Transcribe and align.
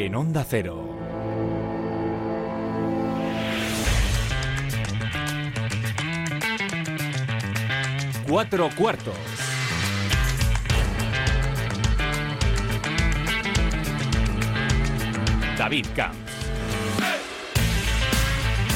en 0.00 0.14
Onda 0.14 0.46
Cero. 0.48 0.96
Cuatro 8.28 8.70
cuartos. 8.76 9.16
David 15.56 15.86
Camps. 15.96 16.16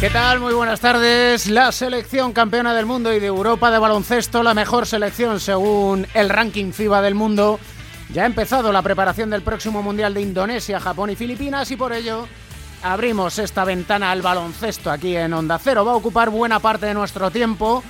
¿Qué 0.00 0.10
tal? 0.10 0.40
Muy 0.40 0.52
buenas 0.52 0.80
tardes. 0.80 1.46
La 1.48 1.70
selección 1.70 2.32
campeona 2.32 2.74
del 2.74 2.86
mundo 2.86 3.12
y 3.12 3.20
de 3.20 3.28
Europa 3.28 3.70
de 3.70 3.78
baloncesto, 3.78 4.42
la 4.42 4.54
mejor 4.54 4.84
selección 4.84 5.38
según 5.38 6.08
el 6.14 6.28
ranking 6.28 6.72
FIBA 6.72 7.00
del 7.00 7.14
mundo, 7.14 7.60
ya 8.12 8.24
ha 8.24 8.26
empezado 8.26 8.72
la 8.72 8.82
preparación 8.82 9.30
del 9.30 9.42
próximo 9.42 9.82
Mundial 9.82 10.12
de 10.12 10.20
Indonesia, 10.20 10.78
Japón 10.78 11.10
y 11.10 11.16
Filipinas 11.16 11.70
y 11.70 11.76
por 11.76 11.94
ello 11.94 12.28
abrimos 12.82 13.38
esta 13.38 13.64
ventana 13.64 14.10
al 14.10 14.20
baloncesto 14.20 14.90
aquí 14.90 15.16
en 15.16 15.32
Onda 15.32 15.58
Cero. 15.58 15.84
Va 15.84 15.92
a 15.92 15.96
ocupar 15.96 16.28
buena 16.28 16.60
parte 16.60 16.86
de 16.86 16.94
nuestro 16.94 17.30
tiempo. 17.30 17.82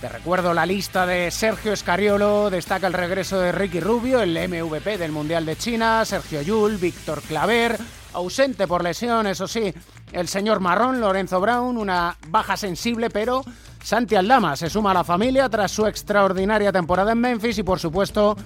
Te 0.00 0.08
recuerdo 0.08 0.54
la 0.54 0.66
lista 0.66 1.06
de 1.06 1.30
Sergio 1.30 1.72
Escariolo, 1.72 2.50
destaca 2.50 2.88
el 2.88 2.94
regreso 2.94 3.38
de 3.38 3.52
Ricky 3.52 3.80
Rubio, 3.80 4.22
el 4.22 4.32
MVP 4.32 4.98
del 4.98 5.12
Mundial 5.12 5.46
de 5.46 5.56
China, 5.56 6.04
Sergio 6.04 6.42
Yul, 6.42 6.78
Víctor 6.78 7.22
Claver, 7.22 7.78
ausente 8.14 8.66
por 8.66 8.82
lesión, 8.82 9.26
eso 9.26 9.46
sí, 9.46 9.72
el 10.10 10.26
señor 10.26 10.58
Marrón, 10.58 11.00
Lorenzo 11.00 11.38
Brown, 11.38 11.76
una 11.76 12.16
baja 12.28 12.56
sensible, 12.56 13.10
pero 13.10 13.44
Santi 13.84 14.16
Aldama 14.16 14.56
se 14.56 14.70
suma 14.70 14.90
a 14.92 14.94
la 14.94 15.04
familia 15.04 15.48
tras 15.48 15.70
su 15.70 15.86
extraordinaria 15.86 16.72
temporada 16.72 17.12
en 17.12 17.20
Memphis 17.20 17.58
y 17.58 17.62
por 17.62 17.78
supuesto 17.78 18.36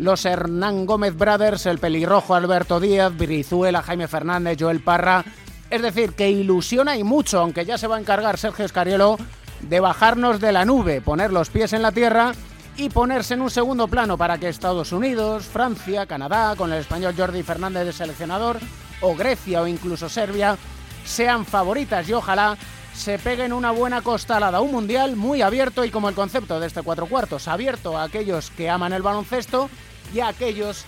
los 0.00 0.24
Hernán 0.24 0.86
Gómez 0.86 1.14
Brothers, 1.14 1.66
el 1.66 1.78
pelirrojo 1.78 2.34
Alberto 2.34 2.80
Díaz, 2.80 3.14
Brizuela, 3.14 3.82
Jaime 3.82 4.08
Fernández, 4.08 4.56
Joel 4.58 4.80
Parra. 4.80 5.24
Es 5.68 5.82
decir, 5.82 6.14
que 6.14 6.30
ilusiona 6.30 6.96
y 6.96 7.04
mucho, 7.04 7.38
aunque 7.38 7.66
ya 7.66 7.76
se 7.76 7.86
va 7.86 7.96
a 7.96 8.00
encargar 8.00 8.38
Sergio 8.38 8.64
Escariolo 8.64 9.18
de 9.60 9.78
bajarnos 9.78 10.40
de 10.40 10.52
la 10.52 10.64
nube, 10.64 11.02
poner 11.02 11.32
los 11.32 11.50
pies 11.50 11.74
en 11.74 11.82
la 11.82 11.92
tierra 11.92 12.32
y 12.78 12.88
ponerse 12.88 13.34
en 13.34 13.42
un 13.42 13.50
segundo 13.50 13.88
plano 13.88 14.16
para 14.16 14.38
que 14.38 14.48
Estados 14.48 14.90
Unidos, 14.92 15.44
Francia, 15.44 16.06
Canadá, 16.06 16.56
con 16.56 16.72
el 16.72 16.78
español 16.78 17.14
Jordi 17.14 17.42
Fernández 17.42 17.84
de 17.84 17.92
seleccionador, 17.92 18.58
o 19.02 19.14
Grecia 19.14 19.60
o 19.60 19.66
incluso 19.66 20.08
Serbia, 20.08 20.56
sean 21.04 21.44
favoritas 21.44 22.08
y 22.08 22.14
ojalá 22.14 22.56
se 22.94 23.18
peguen 23.18 23.52
una 23.52 23.70
buena 23.70 24.00
costalada. 24.00 24.62
Un 24.62 24.72
mundial 24.72 25.16
muy 25.16 25.42
abierto 25.42 25.84
y 25.84 25.90
como 25.90 26.08
el 26.08 26.14
concepto 26.14 26.58
de 26.58 26.66
este 26.66 26.82
cuatro 26.82 27.06
cuartos, 27.06 27.48
abierto 27.48 27.98
a 27.98 28.04
aquellos 28.04 28.50
que 28.50 28.70
aman 28.70 28.94
el 28.94 29.02
baloncesto 29.02 29.68
y 30.12 30.20
a 30.20 30.28
aquellos 30.28 30.84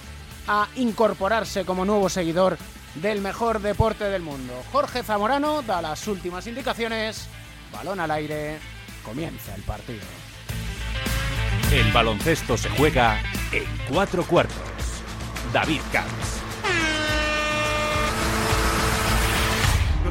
a 0.48 0.68
incorporarse 0.76 1.64
como 1.64 1.84
nuevo 1.84 2.08
seguidor 2.08 2.58
del 2.96 3.20
mejor 3.20 3.60
deporte 3.60 4.04
del 4.04 4.22
mundo. 4.22 4.52
Jorge 4.72 5.02
Zamorano 5.02 5.62
da 5.62 5.80
las 5.80 6.06
últimas 6.08 6.46
indicaciones. 6.46 7.28
Balón 7.72 8.00
al 8.00 8.10
aire. 8.10 8.58
Comienza 9.04 9.54
el 9.54 9.62
partido. 9.62 10.00
El 11.72 11.90
baloncesto 11.92 12.56
se 12.56 12.68
juega 12.70 13.18
en 13.50 13.64
cuatro 13.88 14.24
cuartos. 14.24 14.56
David 15.52 15.80
Camps. 15.90 16.41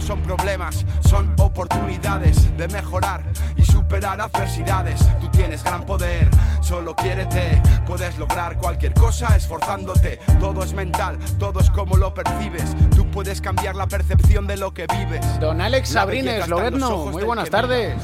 No 0.02 0.07
son 0.07 0.21
problemas, 0.23 0.83
son 1.07 1.31
oportunidades 1.38 2.57
de 2.57 2.67
mejorar 2.69 3.21
y 3.55 3.61
superar 3.61 4.19
adversidades. 4.19 4.99
Tú 5.19 5.30
tienes 5.30 5.63
gran 5.63 5.85
poder, 5.85 6.27
solo 6.59 6.95
quiérete. 6.95 7.61
Puedes 7.85 8.17
lograr 8.17 8.57
cualquier 8.57 8.95
cosa 8.95 9.35
esforzándote. 9.35 10.19
Todo 10.39 10.63
es 10.63 10.73
mental, 10.73 11.19
todo 11.38 11.59
es 11.59 11.69
como 11.69 11.97
lo 11.97 12.16
percibes. 12.16 12.75
Tú 12.95 13.11
puedes 13.11 13.41
cambiar 13.41 13.75
la 13.75 13.85
percepción 13.85 14.47
de 14.47 14.57
lo 14.57 14.73
que 14.73 14.88
vives. 14.88 15.39
Don 15.39 15.61
Alex 15.61 15.89
Sabrines, 15.89 16.47
Loberno, 16.47 17.05
muy 17.05 17.23
buenas 17.23 17.52
tardes. 17.52 17.95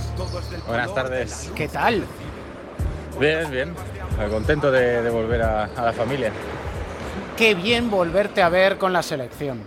Buenas 0.68 0.94
tardes. 0.94 1.52
¿Qué 1.56 1.68
tal? 1.68 2.06
Bien, 3.20 3.50
bien. 3.50 3.74
Contento 4.30 4.72
de, 4.72 5.02
de 5.02 5.10
volver 5.10 5.42
a, 5.42 5.64
a 5.64 5.82
la 5.82 5.94
familia. 5.94 6.32
Qué 7.36 7.56
bien 7.56 7.90
volverte 7.90 8.44
a 8.44 8.50
ver 8.50 8.78
con 8.78 8.94
la 8.94 9.02
selección. 9.02 9.64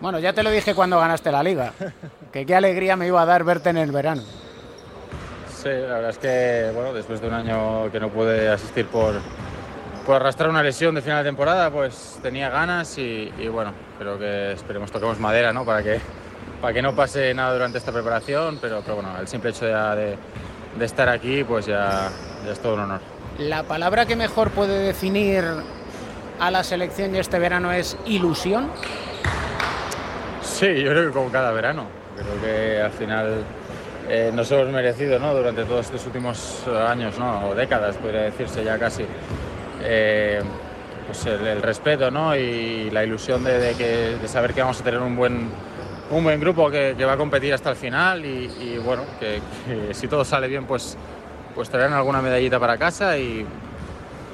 Bueno, 0.00 0.18
ya 0.18 0.32
te 0.32 0.42
lo 0.42 0.50
dije 0.50 0.74
cuando 0.74 0.98
ganaste 0.98 1.32
la 1.32 1.42
liga. 1.42 1.72
Que 2.32 2.44
qué 2.44 2.54
alegría 2.54 2.96
me 2.96 3.06
iba 3.06 3.22
a 3.22 3.26
dar 3.26 3.44
verte 3.44 3.70
en 3.70 3.78
el 3.78 3.92
verano. 3.92 4.22
Sí, 5.48 5.68
la 5.68 5.94
verdad 5.94 6.10
es 6.10 6.18
que 6.18 6.70
bueno, 6.74 6.92
después 6.92 7.20
de 7.20 7.28
un 7.28 7.34
año 7.34 7.90
que 7.90 7.98
no 7.98 8.10
pude 8.10 8.48
asistir 8.48 8.86
por, 8.86 9.14
por 10.04 10.16
arrastrar 10.16 10.50
una 10.50 10.62
lesión 10.62 10.94
de 10.94 11.02
final 11.02 11.24
de 11.24 11.28
temporada, 11.30 11.70
pues 11.70 12.18
tenía 12.22 12.50
ganas 12.50 12.98
y, 12.98 13.32
y 13.38 13.48
bueno, 13.48 13.72
creo 13.98 14.18
que 14.18 14.52
esperemos 14.52 14.92
toquemos 14.92 15.18
madera, 15.18 15.52
¿no? 15.52 15.64
Para 15.64 15.82
que, 15.82 15.98
para 16.60 16.74
que 16.74 16.82
no 16.82 16.94
pase 16.94 17.32
nada 17.34 17.54
durante 17.54 17.78
esta 17.78 17.90
preparación, 17.90 18.58
pero, 18.60 18.82
pero 18.82 18.96
bueno, 18.96 19.10
el 19.18 19.26
simple 19.26 19.50
hecho 19.50 19.66
ya 19.66 19.94
de, 19.96 20.16
de 20.78 20.84
estar 20.84 21.08
aquí, 21.08 21.42
pues 21.42 21.66
ya, 21.66 22.10
ya 22.44 22.52
es 22.52 22.60
todo 22.60 22.74
un 22.74 22.80
honor. 22.80 23.00
La 23.38 23.62
palabra 23.62 24.06
que 24.06 24.14
mejor 24.14 24.50
puede 24.50 24.78
definir 24.80 25.44
a 26.38 26.50
la 26.50 26.62
selección 26.64 27.14
y 27.14 27.18
este 27.18 27.38
verano 27.38 27.72
es 27.72 27.96
ilusión. 28.04 28.70
Sí, 30.56 30.82
yo 30.82 30.90
creo 30.92 31.08
que 31.08 31.12
como 31.12 31.30
cada 31.30 31.52
verano. 31.52 31.84
Creo 32.16 32.40
que 32.40 32.80
al 32.80 32.90
final 32.90 33.44
eh, 34.08 34.30
nos 34.32 34.50
hemos 34.50 34.72
merecido 34.72 35.18
¿no? 35.18 35.34
durante 35.34 35.64
todos 35.64 35.84
estos 35.84 36.06
últimos 36.06 36.66
años, 36.66 37.18
¿no? 37.18 37.50
o 37.50 37.54
décadas, 37.54 37.96
podría 37.96 38.22
decirse 38.22 38.64
ya 38.64 38.78
casi, 38.78 39.04
eh, 39.82 40.40
pues 41.06 41.26
el, 41.26 41.60
respeto 41.60 42.10
¿no? 42.10 42.34
y 42.34 42.88
la 42.88 43.04
ilusión 43.04 43.44
de, 43.44 43.58
de 43.58 43.74
que, 43.74 44.16
de 44.18 44.28
saber 44.28 44.54
que 44.54 44.62
vamos 44.62 44.80
a 44.80 44.84
tener 44.84 44.98
un 44.98 45.14
buen, 45.14 45.50
un 46.10 46.24
buen 46.24 46.40
grupo 46.40 46.70
que, 46.70 46.94
va 47.04 47.12
a 47.12 47.18
competir 47.18 47.52
hasta 47.52 47.68
el 47.68 47.76
final 47.76 48.24
y, 48.24 48.78
bueno, 48.82 49.02
que, 49.20 49.42
si 49.92 50.08
todo 50.08 50.24
sale 50.24 50.48
bien, 50.48 50.64
pues, 50.64 50.96
pues 51.54 51.68
traerán 51.68 51.92
alguna 51.92 52.22
medallita 52.22 52.58
para 52.58 52.78
casa 52.78 53.18
y, 53.18 53.44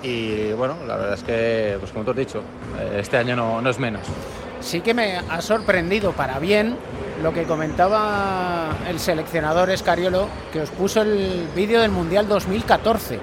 y 0.05 0.53
bueno, 0.53 0.77
la 0.87 0.97
verdad 0.99 1.15
es 1.15 1.25
que, 1.25 1.77
pues 1.81 1.91
como 1.91 2.05
tú 2.05 2.13
has 2.13 2.17
dicho, 2.17 2.45
eh, 2.79 2.99
este 3.01 3.17
año 3.17 3.35
no, 3.35 3.61
no 3.61 3.71
es 3.71 3.81
menos. 3.81 4.03
Sí 4.63 4.81
que 4.81 4.95
me 4.95 5.17
ha 5.29 5.41
sorprendido 5.43 6.13
para 6.13 6.39
bien 6.39 6.77
lo 7.23 7.33
que 7.33 7.45
comentaba 7.45 8.69
el 8.89 8.99
seleccionador 8.99 9.71
Escariolo, 9.71 10.29
que 10.53 10.61
os 10.63 10.71
puso 10.71 11.03
el 11.03 11.47
vídeo 11.55 11.81
del 11.81 11.91
Mundial 11.91 12.27
2014 12.29 13.21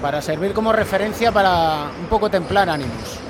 para 0.00 0.20
servir 0.20 0.52
como 0.52 0.72
referencia 0.72 1.30
para 1.30 1.86
un 2.00 2.06
poco 2.06 2.28
templar 2.28 2.68
ánimos. 2.68 3.20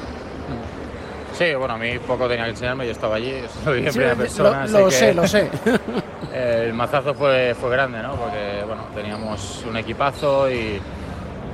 Sí, 1.37 1.55
bueno, 1.55 1.75
a 1.75 1.79
mí 1.79 1.99
poco 1.99 2.29
tenía 2.29 2.45
que 2.45 2.51
enseñarme, 2.51 2.87
yo 2.87 2.93
estaba 2.93 3.17
allí, 3.17 3.35
soy 3.65 3.81
en 3.87 3.93
Sí, 3.93 3.99
primera 3.99 4.17
persona. 4.17 4.51
lo 4.51 4.63
así 4.65 4.73
lo 4.73 4.85
que 4.87 4.91
sé, 4.93 5.15
lo 5.15 5.29
sé. 5.29 5.51
El 6.33 6.73
mazazo 6.73 7.13
fue, 7.15 7.55
fue 7.61 7.71
grande, 7.71 8.03
¿no? 8.03 8.15
Porque, 8.15 8.63
bueno, 8.67 8.85
teníamos 8.95 9.63
un 9.69 9.77
equipazo 9.77 10.51
y, 10.51 10.81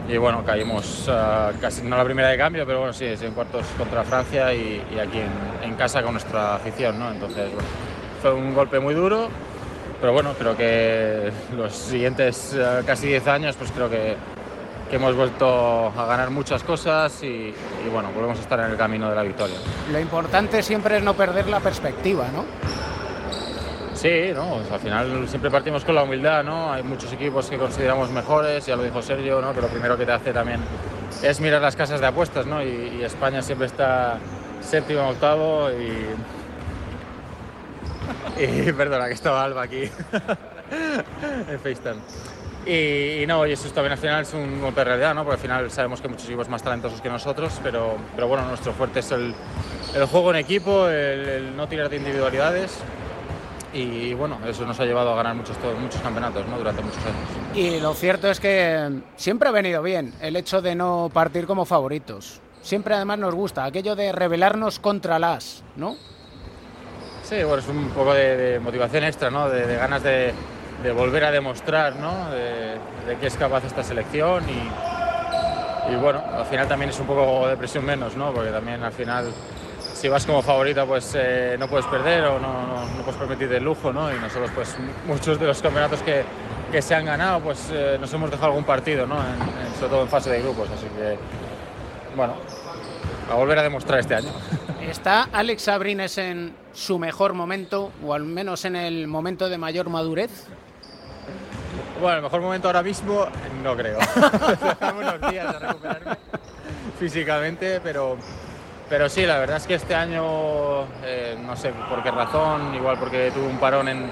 y 0.08 0.16
bueno, 0.16 0.42
caímos 0.44 1.06
ah, 1.08 1.52
casi 1.60 1.82
no 1.82 1.96
la 1.96 2.04
primera 2.04 2.28
de 2.28 2.38
cambio, 2.38 2.64
pero 2.66 2.78
bueno, 2.78 2.94
sí, 2.94 3.04
en 3.04 3.34
cuartos 3.34 3.66
contra 3.76 4.02
Francia 4.04 4.54
y, 4.54 4.82
aquí 4.98 5.20
en, 5.62 5.74
casa 5.74 6.02
con 6.02 6.12
nuestra 6.12 6.56
afición, 6.56 6.98
¿no? 6.98 7.10
Entonces, 7.12 7.52
bueno, 7.52 7.68
fue 8.22 8.32
un 8.32 8.54
golpe 8.54 8.80
muy 8.80 8.94
duro, 8.94 9.28
pero 10.00 10.12
bueno, 10.12 10.32
creo 10.36 10.56
que 10.56 11.30
los 11.54 11.72
siguientes 11.74 12.56
ah, 12.58 12.80
casi 12.86 13.06
10 13.08 13.28
años, 13.28 13.56
pues 13.56 13.70
creo 13.70 13.90
que, 13.90 14.16
que 14.90 14.96
hemos 14.96 15.14
vuelto 15.14 15.92
a 15.94 16.06
ganar 16.06 16.30
muchas 16.30 16.64
cosas 16.64 17.22
y 17.22 17.54
bueno, 17.92 18.10
volvemos 18.14 18.38
a 18.38 18.42
estar 18.42 18.58
en 18.60 18.70
el 18.70 18.76
camino 18.78 19.10
de 19.10 19.16
la 19.16 19.22
victoria. 19.22 19.56
Lo 19.92 20.00
importante 20.00 20.62
siempre 20.62 20.96
es 20.96 21.02
no 21.02 21.14
perder 21.14 21.48
la 21.48 21.60
perspectiva, 21.60 22.28
¿no? 22.32 22.44
Sí, 23.98 24.30
no, 24.32 24.60
al 24.72 24.78
final 24.78 25.28
siempre 25.28 25.50
partimos 25.50 25.84
con 25.84 25.96
la 25.96 26.04
humildad, 26.04 26.44
¿no? 26.44 26.72
Hay 26.72 26.84
muchos 26.84 27.12
equipos 27.12 27.50
que 27.50 27.58
consideramos 27.58 28.12
mejores, 28.12 28.64
ya 28.64 28.76
lo 28.76 28.84
dijo 28.84 29.02
Sergio, 29.02 29.40
¿no? 29.40 29.52
Que 29.52 29.60
lo 29.60 29.66
primero 29.66 29.98
que 29.98 30.06
te 30.06 30.12
hace 30.12 30.32
también 30.32 30.60
es 31.20 31.40
mirar 31.40 31.60
las 31.60 31.74
casas 31.74 32.00
de 32.00 32.06
apuestas, 32.06 32.46
¿no? 32.46 32.62
Y, 32.62 33.02
España 33.02 33.42
siempre 33.42 33.66
está 33.66 34.18
séptimo, 34.60 35.08
octavo 35.08 35.70
y... 35.72 36.14
Y 38.68 38.70
perdona, 38.70 39.08
que 39.08 39.14
estaba 39.14 39.42
Alba 39.42 39.62
aquí 39.62 39.82
en 41.50 41.58
FaceTime. 41.58 42.00
Y, 42.66 43.24
y 43.24 43.26
no, 43.26 43.44
y 43.48 43.52
eso 43.52 43.68
también 43.70 43.94
al 43.94 43.98
final 43.98 44.22
es 44.22 44.32
un 44.32 44.60
golpe 44.60 44.78
de 44.82 44.84
realidad, 44.84 45.12
¿no? 45.12 45.24
Porque 45.24 45.34
al 45.34 45.42
final 45.42 45.70
sabemos 45.72 46.00
que 46.00 46.06
hay 46.06 46.12
muchos 46.12 46.28
equipos 46.28 46.48
más 46.48 46.62
talentosos 46.62 47.00
que 47.00 47.08
nosotros, 47.08 47.58
pero, 47.64 47.96
pero 48.14 48.28
bueno, 48.28 48.46
nuestro 48.46 48.72
fuerte 48.74 49.00
es 49.00 49.10
el, 49.10 49.34
el 49.96 50.04
juego 50.06 50.30
en 50.30 50.36
equipo, 50.36 50.86
el, 50.86 51.28
el 51.28 51.56
no 51.56 51.66
tirar 51.66 51.88
de 51.88 51.96
individualidades 51.96 52.78
y 53.72 54.14
bueno, 54.14 54.38
eso 54.46 54.64
nos 54.64 54.78
ha 54.80 54.84
llevado 54.84 55.12
a 55.12 55.16
ganar 55.16 55.34
muchos, 55.34 55.56
muchos 55.80 56.00
campeonatos 56.00 56.46
¿no? 56.46 56.58
durante 56.58 56.82
muchos 56.82 56.98
años. 57.04 57.16
Y 57.54 57.80
lo 57.80 57.94
cierto 57.94 58.30
es 58.30 58.40
que 58.40 59.00
siempre 59.16 59.48
ha 59.48 59.52
venido 59.52 59.82
bien 59.82 60.14
el 60.20 60.36
hecho 60.36 60.62
de 60.62 60.74
no 60.74 61.10
partir 61.12 61.46
como 61.46 61.64
favoritos. 61.64 62.40
Siempre 62.62 62.94
además 62.94 63.18
nos 63.18 63.34
gusta 63.34 63.64
aquello 63.64 63.94
de 63.94 64.12
rebelarnos 64.12 64.78
contra 64.78 65.18
las, 65.18 65.62
¿no? 65.76 65.96
Sí, 67.22 67.36
bueno, 67.44 67.58
es 67.58 67.68
un 67.68 67.88
poco 67.90 68.14
de, 68.14 68.36
de 68.36 68.60
motivación 68.60 69.04
extra, 69.04 69.30
¿no? 69.30 69.50
de, 69.50 69.66
de 69.66 69.76
ganas 69.76 70.02
de, 70.02 70.32
de, 70.82 70.92
volver 70.92 71.24
a 71.24 71.30
demostrar 71.30 71.96
¿no? 71.96 72.30
de, 72.30 72.78
de 73.06 73.18
qué 73.20 73.26
es 73.26 73.36
capaz 73.36 73.64
esta 73.64 73.82
selección 73.82 74.44
y, 74.48 75.92
y, 75.92 75.96
bueno, 75.96 76.22
al 76.32 76.46
final 76.46 76.66
también 76.66 76.88
es 76.90 76.98
un 76.98 77.06
poco 77.06 77.46
de 77.46 77.56
presión 77.58 77.84
menos, 77.84 78.16
¿no? 78.16 78.32
porque 78.32 78.50
también 78.50 78.82
al 78.82 78.92
final 78.92 79.30
si 79.98 80.08
vas 80.08 80.24
como 80.24 80.42
favorita, 80.42 80.86
pues 80.86 81.12
eh, 81.16 81.56
no 81.58 81.68
puedes 81.68 81.86
perder 81.86 82.24
o 82.26 82.38
no, 82.38 82.66
no, 82.68 82.84
no, 82.84 83.02
puedes 83.02 83.16
permitir 83.16 83.52
el 83.52 83.64
lujo, 83.64 83.92
¿no? 83.92 84.14
Y 84.14 84.18
nosotros, 84.20 84.50
pues 84.54 84.76
muchos 85.06 85.40
de 85.40 85.46
los 85.46 85.60
campeonatos 85.60 86.02
que, 86.02 86.22
que 86.70 86.80
se 86.80 86.94
han 86.94 87.04
ganado, 87.04 87.40
pues 87.40 87.68
eh, 87.72 87.98
nos 88.00 88.12
hemos 88.12 88.30
dejado 88.30 88.48
algún 88.48 88.62
partido, 88.62 89.08
¿no? 89.08 89.16
En, 89.16 89.32
en, 89.32 89.74
sobre 89.74 89.88
todo 89.88 90.02
en 90.02 90.08
fase 90.08 90.30
de 90.30 90.40
grupos, 90.40 90.68
así 90.70 90.86
que, 90.86 91.18
bueno, 92.14 92.34
a 93.28 93.34
volver 93.34 93.58
a 93.58 93.62
demostrar 93.64 93.98
este 93.98 94.14
año. 94.14 94.28
¿Está 94.80 95.28
Alex 95.32 95.62
Sabrines 95.62 96.16
en 96.16 96.54
su 96.72 97.00
mejor 97.00 97.34
momento, 97.34 97.90
o 98.04 98.14
al 98.14 98.22
menos 98.22 98.64
en 98.64 98.76
el 98.76 99.08
momento 99.08 99.48
de 99.48 99.58
mayor 99.58 99.90
madurez? 99.90 100.30
Bueno, 102.00 102.18
el 102.18 102.22
mejor 102.22 102.40
momento 102.40 102.68
ahora 102.68 102.84
mismo 102.84 103.26
no 103.64 103.76
creo. 103.76 103.98
Unos 104.96 105.32
días 105.32 105.52
de 105.52 105.58
recuperarme 105.58 106.16
físicamente, 107.00 107.80
pero, 107.80 108.16
pero 108.88 109.08
sí, 109.08 109.26
la 109.26 109.38
verdad 109.38 109.58
es 109.58 109.66
que 109.66 109.74
este 109.74 109.94
año, 109.94 110.84
eh, 111.04 111.36
no 111.44 111.56
sé 111.56 111.72
por 111.88 112.02
qué 112.02 112.10
razón, 112.10 112.74
igual 112.74 112.96
porque 112.98 113.30
tuve 113.32 113.46
un 113.46 113.58
parón 113.58 113.88
en, 113.88 114.10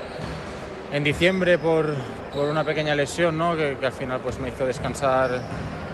en 0.92 1.04
diciembre 1.04 1.58
por, 1.58 1.94
por, 2.32 2.48
una 2.48 2.62
pequeña 2.64 2.94
lesión, 2.94 3.38
¿no? 3.38 3.56
que, 3.56 3.76
que, 3.78 3.86
al 3.86 3.92
final 3.92 4.20
pues, 4.20 4.38
me 4.38 4.48
hizo 4.48 4.66
descansar 4.66 5.40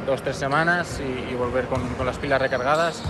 dos, 0.05 0.23
tres 0.23 0.37
semanas 0.37 1.00
y, 1.00 1.32
y 1.32 1.37
volver 1.37 1.67
con, 1.67 1.87
con, 1.90 2.06
las 2.06 2.19
pilas 2.19 2.40
recargadas. 2.40 3.02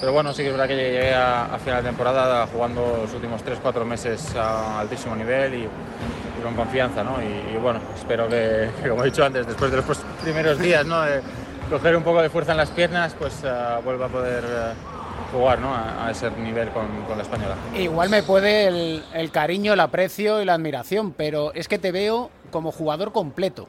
Pero 0.00 0.12
bueno, 0.12 0.32
sí 0.32 0.42
que 0.42 0.48
es 0.48 0.52
verdad 0.52 0.68
que 0.68 0.76
llegué 0.76 1.14
a, 1.14 1.54
a 1.54 1.58
final 1.58 1.82
de 1.82 1.88
temporada 1.88 2.46
jugando 2.48 2.98
los 3.02 3.14
últimos 3.14 3.42
tres, 3.42 3.58
cuatro 3.62 3.84
meses 3.84 4.34
a 4.34 4.80
altísimo 4.80 5.14
nivel 5.14 5.54
y, 5.54 5.62
y 5.62 6.42
con 6.42 6.54
confianza, 6.54 7.02
¿no? 7.02 7.22
Y, 7.22 7.54
y, 7.54 7.58
bueno, 7.58 7.80
espero 7.94 8.28
que, 8.28 8.70
que, 8.82 8.88
como 8.90 9.02
he 9.02 9.06
dicho 9.06 9.24
antes, 9.24 9.46
después 9.46 9.70
de 9.70 9.78
los 9.78 9.98
primeros 10.22 10.58
días, 10.58 10.84
¿no? 10.84 11.00
De 11.00 11.22
coger 11.70 11.96
un 11.96 12.02
poco 12.02 12.20
de 12.20 12.28
fuerza 12.28 12.52
en 12.52 12.58
las 12.58 12.70
piernas, 12.70 13.14
pues 13.18 13.42
uh, 13.44 13.82
vuelva 13.82 14.06
a 14.06 14.08
poder 14.08 14.44
uh, 14.44 14.95
jugar, 15.32 15.58
¿no? 15.58 15.74
A, 15.74 16.06
a, 16.06 16.10
ese 16.10 16.30
nivel 16.30 16.70
con, 16.70 16.86
con, 17.06 17.16
la 17.16 17.22
española. 17.22 17.56
Igual 17.76 18.08
me 18.08 18.22
puede 18.22 18.68
el, 18.68 19.04
el 19.14 19.30
cariño, 19.30 19.72
el 19.72 19.80
aprecio 19.80 20.40
y 20.40 20.44
la 20.44 20.54
admiración, 20.54 21.12
pero 21.12 21.52
es 21.54 21.68
que 21.68 21.78
te 21.78 21.92
veo 21.92 22.30
como 22.50 22.72
jugador 22.72 23.12
completo. 23.12 23.68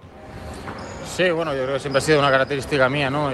Sí, 1.15 1.31
bueno, 1.31 1.53
yo 1.55 1.63
creo 1.63 1.73
que 1.75 1.79
siempre 1.79 1.97
ha 1.97 2.01
sido 2.01 2.19
una 2.19 2.29
característica 2.29 2.89
mía, 2.89 3.09
¿no? 3.09 3.31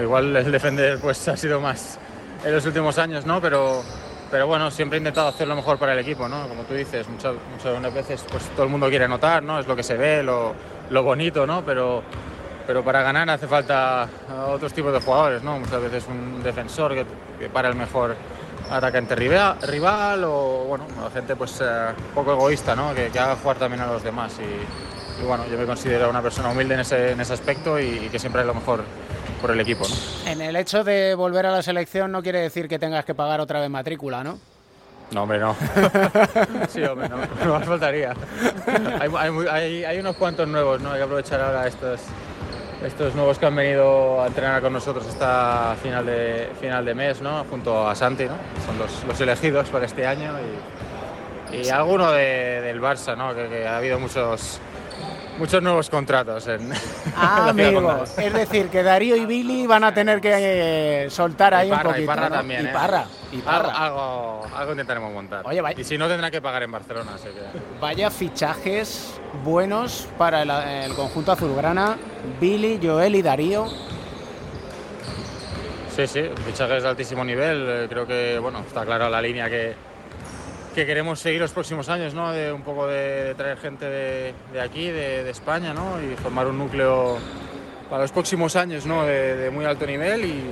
Igual 0.00 0.36
el 0.36 0.52
defender 0.52 0.98
pues 1.00 1.26
ha 1.28 1.36
sido 1.36 1.60
más 1.60 1.98
en 2.44 2.52
los 2.52 2.66
últimos 2.66 2.98
años, 2.98 3.24
¿no? 3.24 3.40
Pero, 3.40 3.82
pero 4.30 4.46
bueno, 4.46 4.70
siempre 4.70 4.98
he 4.98 5.00
intentado 5.00 5.28
hacer 5.28 5.48
lo 5.48 5.56
mejor 5.56 5.78
para 5.78 5.94
el 5.94 6.00
equipo, 6.00 6.28
¿no? 6.28 6.46
Como 6.48 6.64
tú 6.64 6.74
dices, 6.74 7.08
muchas, 7.08 7.34
muchas 7.50 7.94
veces 7.94 8.24
pues 8.30 8.44
todo 8.50 8.64
el 8.64 8.68
mundo 8.68 8.88
quiere 8.88 9.06
anotar, 9.06 9.42
¿no? 9.42 9.58
Es 9.58 9.66
lo 9.66 9.74
que 9.74 9.82
se 9.82 9.96
ve, 9.96 10.22
lo, 10.22 10.54
lo 10.90 11.02
bonito, 11.02 11.46
¿no? 11.46 11.64
Pero, 11.64 12.02
pero 12.66 12.84
para 12.84 13.02
ganar 13.02 13.28
hace 13.30 13.46
falta 13.46 14.08
otros 14.48 14.72
tipos 14.72 14.92
de 14.92 15.00
jugadores, 15.00 15.42
¿no? 15.42 15.58
Muchas 15.58 15.80
veces 15.82 16.04
un 16.08 16.42
defensor 16.42 16.94
que, 16.94 17.04
que 17.38 17.48
para 17.48 17.68
el 17.68 17.74
mejor 17.74 18.16
atacante 18.70 19.14
rival, 19.14 19.58
rival 19.62 20.24
o, 20.24 20.64
bueno, 20.68 20.86
la 21.02 21.10
gente 21.10 21.36
pues 21.36 21.60
uh, 21.60 21.92
poco 22.14 22.32
egoísta, 22.32 22.74
¿no? 22.74 22.94
Que, 22.94 23.08
que, 23.08 23.18
haga 23.18 23.36
jugar 23.36 23.58
también 23.58 23.82
a 23.82 23.86
los 23.86 24.02
demás 24.02 24.38
y, 24.38 25.22
y, 25.22 25.26
bueno, 25.26 25.44
yo 25.50 25.58
me 25.58 25.66
considero 25.66 26.08
una 26.08 26.22
persona 26.22 26.50
humilde 26.50 26.74
en 26.74 26.80
ese, 26.80 27.12
en 27.12 27.20
ese 27.20 27.34
aspecto 27.34 27.78
y, 27.78 27.84
y 27.84 28.08
que 28.08 28.18
siempre 28.18 28.40
es 28.40 28.46
lo 28.46 28.54
mejor 28.54 28.84
por 29.40 29.50
el 29.50 29.60
equipo. 29.60 29.84
¿no? 29.86 30.30
En 30.30 30.40
el 30.40 30.56
hecho 30.56 30.84
de 30.84 31.14
volver 31.14 31.46
a 31.46 31.50
la 31.50 31.62
selección 31.62 32.10
no 32.10 32.22
quiere 32.22 32.40
decir 32.40 32.68
que 32.68 32.78
tengas 32.78 33.04
que 33.04 33.14
pagar 33.14 33.40
otra 33.40 33.60
vez 33.60 33.68
matrícula, 33.68 34.24
¿no? 34.24 34.38
No, 35.10 35.24
hombre, 35.24 35.38
no. 35.38 35.54
sí, 36.68 36.82
hombre, 36.82 37.08
no, 37.08 37.18
no 37.44 37.58
me 37.60 37.66
faltaría. 37.66 38.14
Hay, 38.98 39.10
hay, 39.16 39.46
hay, 39.50 39.84
hay, 39.84 39.98
unos 39.98 40.16
cuantos 40.16 40.48
nuevos, 40.48 40.80
¿no? 40.80 40.90
Hay 40.90 40.98
que 40.98 41.04
aprovechar 41.04 41.40
ahora 41.40 41.66
estos, 41.66 42.00
estos 42.84 43.14
nuevos 43.14 43.38
que 43.38 43.46
han 43.46 43.56
venido 43.56 44.22
a 44.22 44.26
entrenar 44.26 44.60
con 44.60 44.72
nosotros 44.72 45.06
hasta 45.06 45.76
final 45.82 46.06
de, 46.06 46.50
final 46.60 46.84
de 46.84 46.94
mes, 46.94 47.20
¿no? 47.20 47.44
Junto 47.44 47.88
a 47.88 47.94
Santi, 47.94 48.24
¿no? 48.24 48.36
Son 48.66 48.78
los, 48.78 49.04
los 49.04 49.20
elegidos 49.20 49.68
para 49.68 49.86
este 49.86 50.06
año 50.06 50.34
y, 51.52 51.56
y 51.56 51.68
alguno 51.70 52.12
de, 52.12 52.60
del 52.62 52.80
Barça, 52.80 53.16
¿no? 53.16 53.34
Que, 53.34 53.48
que 53.48 53.66
ha 53.66 53.78
habido 53.78 53.98
muchos 53.98 54.60
muchos 55.38 55.62
nuevos 55.62 55.90
contratos 55.90 56.46
en, 56.46 56.72
ah, 57.16 57.48
amigo. 57.48 58.04
Es 58.16 58.32
decir, 58.32 58.68
que 58.68 58.82
Darío 58.82 59.16
y 59.16 59.26
Billy 59.26 59.66
van 59.66 59.84
a 59.84 59.92
tener 59.92 60.20
que 60.20 61.04
eh, 61.04 61.10
soltar 61.10 61.54
ahí 61.54 61.68
y 61.68 61.70
parra, 61.70 61.88
un 61.88 61.94
poquito. 61.94 62.04
Y 62.04 62.06
Parra 62.06 62.28
¿no? 62.28 62.36
también. 62.36 62.64
Y 62.66 62.68
Parra. 62.68 63.02
¿eh? 63.02 63.36
Y 63.36 63.38
Parra. 63.38 63.72
Algo, 63.72 64.46
algo, 64.54 64.72
intentaremos 64.72 65.12
montar. 65.12 65.42
Oye, 65.44 65.60
vaya, 65.60 65.80
y 65.80 65.84
si 65.84 65.98
no, 65.98 66.08
tendrá 66.08 66.30
que 66.30 66.40
pagar 66.40 66.62
en 66.62 66.72
Barcelona. 66.72 67.12
Así 67.14 67.28
que... 67.28 67.80
Vaya 67.80 68.10
fichajes 68.10 69.20
buenos 69.42 70.08
para 70.18 70.42
el, 70.84 70.94
conjunto 70.94 71.32
azulgrana. 71.32 71.96
Billy, 72.40 72.78
Joel 72.82 73.16
y 73.16 73.22
Darío. 73.22 73.66
Sí, 75.94 76.06
sí, 76.06 76.22
fichajes 76.44 76.82
de 76.82 76.88
altísimo 76.88 77.24
nivel. 77.24 77.66
Eh, 77.68 77.86
creo 77.88 78.06
que, 78.06 78.38
bueno, 78.38 78.60
está 78.60 78.84
clara 78.84 79.08
la 79.08 79.22
línea 79.22 79.48
que, 79.48 79.74
que 80.74 80.86
queremos 80.86 81.20
seguir 81.20 81.40
los 81.40 81.52
próximos 81.52 81.88
años, 81.88 82.14
¿no? 82.14 82.32
De 82.32 82.52
un 82.52 82.62
poco 82.62 82.86
de, 82.86 83.34
traer 83.36 83.58
gente 83.58 83.84
de, 83.84 84.34
de 84.52 84.60
aquí, 84.60 84.86
de, 84.86 85.22
de, 85.22 85.30
España, 85.30 85.72
¿no? 85.72 86.00
Y 86.02 86.16
formar 86.16 86.48
un 86.48 86.58
núcleo 86.58 87.18
para 87.88 88.02
los 88.02 88.12
próximos 88.12 88.56
años, 88.56 88.86
¿no? 88.86 89.04
De, 89.04 89.50
muy 89.52 89.64
alto 89.64 89.86
nivel 89.86 90.24
y, 90.24 90.50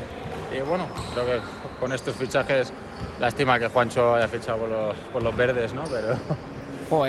y, 0.57 0.61
bueno, 0.61 0.87
creo 1.13 1.27
que 1.27 1.41
con 1.81 1.93
estos 1.93 2.15
fichajes, 2.15 2.73
lástima 3.19 3.59
que 3.59 3.67
Juancho 3.67 4.15
haya 4.15 4.29
fichado 4.29 4.59
por 4.59 4.69
los, 4.69 4.97
por 5.13 5.23
los 5.23 5.37
verdes, 5.37 5.73
¿no? 5.75 5.83
Pero, 5.85 6.17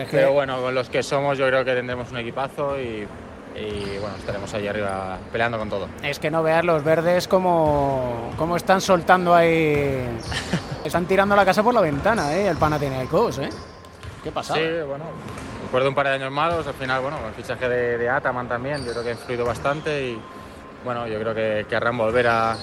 Pero 0.10 0.34
bueno, 0.34 0.62
con 0.62 0.74
los 0.74 0.90
que 0.90 1.04
somos 1.04 1.38
yo 1.38 1.48
creo 1.48 1.66
que 1.66 1.74
tendremos 1.74 2.12
un 2.12 2.18
equipazo 2.18 2.80
y, 2.80 3.08
y 3.56 3.98
bueno, 4.00 4.16
estaremos 4.18 4.54
ahí 4.54 4.68
arriba 4.68 5.18
peleando 5.32 5.58
con 5.58 5.70
todo. 5.70 5.88
Es 6.02 6.20
que 6.20 6.32
no 6.32 6.42
veas 6.44 6.64
los 6.64 6.84
verdes 6.84 7.28
como, 7.28 8.32
como 8.38 8.56
están 8.56 8.82
soltando 8.82 9.36
ahí. 9.36 10.08
están 10.84 11.06
tirando 11.06 11.36
la 11.36 11.46
casa 11.46 11.64
por 11.64 11.74
la 11.74 11.82
ventana, 11.82 12.34
¿eh? 12.34 12.48
El 12.48 12.58
Panathinaikos, 12.58 13.40
¿eh? 13.40 13.50
¿Qué 14.24 14.32
pasa? 14.32 14.56
Sí, 14.56 14.62
bueno, 14.88 15.06
recuerdo 15.66 15.90
un 15.90 15.96
par 15.96 16.08
de 16.08 16.14
años 16.14 16.32
malos, 16.32 16.66
al 16.66 16.74
final, 16.76 17.02
bueno, 17.02 17.18
el 17.28 17.34
fichaje 17.34 17.68
de, 17.68 17.98
de 17.98 18.10
Ataman 18.10 18.48
también, 18.48 18.86
yo 18.86 18.92
creo 18.92 19.04
que 19.04 19.10
ha 19.10 19.14
influido 19.14 19.46
bastante 19.46 20.08
y 20.08 20.22
bueno, 20.86 21.08
yo 21.08 21.20
creo 21.20 21.36
que 21.36 21.66
querrán 21.68 21.98
volver 21.98 22.28
a, 22.28 22.56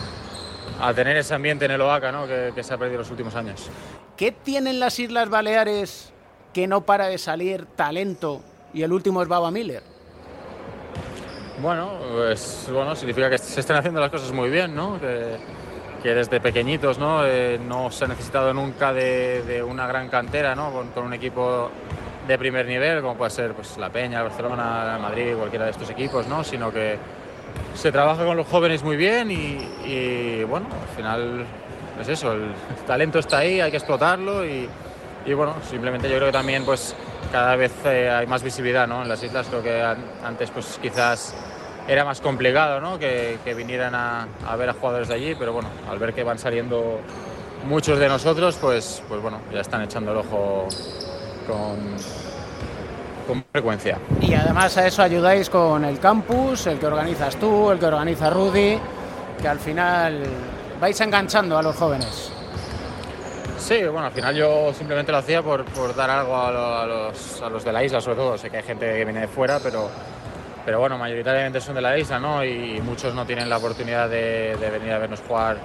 a 0.81 0.94
tener 0.94 1.17
ese 1.19 1.34
ambiente 1.34 1.67
en 1.67 1.72
el 1.72 1.81
Oaca, 1.82 2.11
¿no? 2.12 2.26
Que, 2.26 2.52
que 2.55 2.62
se 2.62 2.72
ha 2.72 2.78
perdido 2.78 3.00
los 3.00 3.11
últimos 3.11 3.34
años. 3.34 3.69
¿Qué 4.17 4.32
tienen 4.32 4.81
las 4.81 4.99
Islas 4.99 5.28
Baleares 5.28 6.12
que 6.52 6.67
no 6.67 6.82
para 6.82 7.06
de 7.06 7.19
salir 7.19 7.67
talento 7.76 8.41
y 8.73 8.82
el 8.82 8.93
último 8.93 9.23
es 9.23 9.29
Baba 9.29 9.50
Miller? 9.50 9.82
Bueno, 11.61 11.91
pues 12.14 12.69
bueno, 12.73 12.97
significa 12.97 13.29
que 13.29 13.38
se 13.38 13.61
están 13.61 13.76
haciendo 13.76 14.00
las 14.00 14.11
cosas 14.11 14.32
muy 14.32 14.49
bien, 14.49 14.75
¿no? 14.75 14.99
Que, 14.99 15.37
que 16.02 16.14
desde 16.14 16.41
pequeñitos, 16.41 16.99
¿no? 16.99 17.26
Eh, 17.26 17.58
no 17.58 17.91
se 17.91 18.05
ha 18.05 18.08
necesitado 18.08 18.55
nunca 18.55 18.93
de, 18.93 19.63
una 19.67 19.86
gran 19.86 20.08
cantera, 20.08 20.55
¿no? 20.55 20.72
Con, 20.72 21.05
un 21.05 21.13
equipo 21.13 21.70
de 22.27 22.39
primer 22.39 22.67
nivel, 22.67 23.03
como 23.03 23.17
puede 23.17 23.31
ser 23.31 23.53
pues, 23.53 23.77
la 23.77 23.91
Peña, 23.91 24.19
el 24.19 24.29
Barcelona, 24.29 24.94
el 24.96 25.03
Madrid, 25.03 25.34
cualquiera 25.36 25.67
de 25.67 25.72
estos 25.72 25.91
equipos, 25.91 26.27
¿no? 26.27 26.43
Sino 26.43 26.72
que 26.72 26.96
se 27.74 27.93
trabaja 27.93 28.24
con 28.24 28.36
los 28.36 28.46
jóvenes 28.46 28.82
muy 28.82 28.96
bien 28.96 29.31
y 29.31 30.43
bueno, 30.44 30.67
al 30.67 30.96
final 30.96 31.44
es 32.01 32.08
eso, 32.08 32.32
el 32.32 32.53
talento 32.86 33.19
está 33.19 33.39
ahí, 33.39 33.60
hay 33.60 33.70
que 33.70 33.77
explotarlo 33.77 34.46
y, 34.46 34.69
y 35.27 35.32
bueno, 35.32 35.55
simplemente 35.69 36.08
yo 36.08 36.17
creo 36.17 36.29
que 36.29 36.32
también 36.32 36.65
pues 36.65 36.94
cada 37.31 37.56
vez 37.56 37.72
eh, 37.84 38.10
hay 38.10 38.27
más 38.27 38.43
visibilidad 38.43 38.86
¿no? 38.86 39.03
en 39.03 39.08
las 39.08 39.22
islas. 39.22 39.46
Creo 39.48 39.62
que 39.62 39.82
antes 40.24 40.50
pues 40.50 40.79
quizás 40.81 41.34
era 41.86 42.05
más 42.05 42.20
complicado 42.20 42.81
¿no? 42.81 42.98
que, 42.98 43.39
vinieran 43.56 43.94
a, 43.94 44.29
a, 44.46 44.56
ver 44.56 44.70
a 44.70 44.72
jugadores 44.74 45.08
de 45.08 45.15
allí, 45.15 45.34
pero 45.39 45.53
bueno, 45.53 45.69
al 45.89 45.98
ver 45.98 46.15
que 46.15 46.22
van 46.22 46.39
saliendo 46.39 47.00
muchos 47.67 47.98
de 47.98 48.08
nosotros, 48.08 48.56
pues, 48.60 49.03
pues 49.08 49.20
bueno, 49.20 49.41
ya 49.53 49.60
están 49.60 49.82
echando 49.82 50.12
el 50.12 50.19
ojo 50.19 50.67
con, 51.46 51.79
con 53.27 53.44
frecuencia. 53.53 53.98
Y 54.20 54.34
además 54.34 54.77
a 54.77 54.86
eso 54.86 55.03
ayudáis 55.03 55.50
con 55.50 55.84
el 55.84 55.98
campus, 55.98 56.67
el 56.67 56.79
que 56.79 56.86
organizas 56.86 57.36
tú, 57.36 57.70
el 57.70 57.79
que 57.79 57.86
organiza 57.86 58.31
Rudy, 58.31 58.79
que 59.41 59.48
al 59.48 59.58
final 59.58 60.22
vais 60.81 61.00
enganchando 61.00 61.58
a 61.58 61.62
los 61.62 61.77
jóvenes. 61.77 62.30
Sí, 63.60 63.84
bueno, 63.84 64.06
al 64.06 64.12
final 64.12 64.34
yo 64.34 64.72
simplemente 64.72 65.12
lo 65.12 65.19
hacía 65.19 65.43
por, 65.43 65.64
por 65.67 65.94
dar 65.94 66.08
algo 66.08 66.34
a, 66.34 66.50
lo, 66.50 66.79
a, 66.79 66.86
los, 66.86 67.43
a, 67.43 67.50
los, 67.50 67.62
de 67.62 67.72
la 67.72 67.84
isla, 67.84 68.00
sobre 68.00 68.17
todo. 68.17 68.38
Sé 68.38 68.50
que 68.50 68.56
hay 68.56 68.62
gente 68.62 68.86
que 68.86 69.05
viene 69.05 69.20
de 69.20 69.29
fuera, 69.29 69.60
pero, 69.62 69.90
pero 70.64 70.81
bueno, 70.81 70.96
mayoritariamente 70.96 71.60
son 71.60 71.74
de 71.74 71.82
la 71.82 71.96
isla, 71.96 72.19
¿no? 72.19 72.43
Y 72.43 72.81
muchos 72.81 73.14
no 73.14 73.26
tienen 73.26 73.50
la 73.50 73.58
oportunidad 73.58 74.08
de, 74.08 74.56
de 74.58 74.70
venir 74.70 74.93
a 74.93 74.98
vernos 74.98 75.20
jugar 75.20 75.58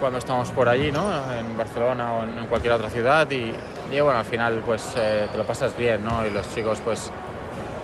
cuando 0.00 0.18
estamos 0.18 0.50
por 0.50 0.70
allí, 0.70 0.90
¿no? 0.90 1.04
En 1.32 1.56
Barcelona 1.56 2.14
o 2.14 2.24
en, 2.24 2.46
cualquier 2.46 2.72
otra 2.72 2.88
ciudad. 2.88 3.30
Y, 3.30 3.52
y, 3.92 4.00
bueno, 4.00 4.18
al 4.18 4.24
final, 4.24 4.62
pues 4.64 4.94
eh, 4.96 5.28
te 5.30 5.36
lo 5.36 5.44
pasas 5.44 5.76
bien, 5.76 6.02
¿no? 6.02 6.26
Y 6.26 6.30
los 6.30 6.52
chicos, 6.54 6.80
pues 6.82 7.12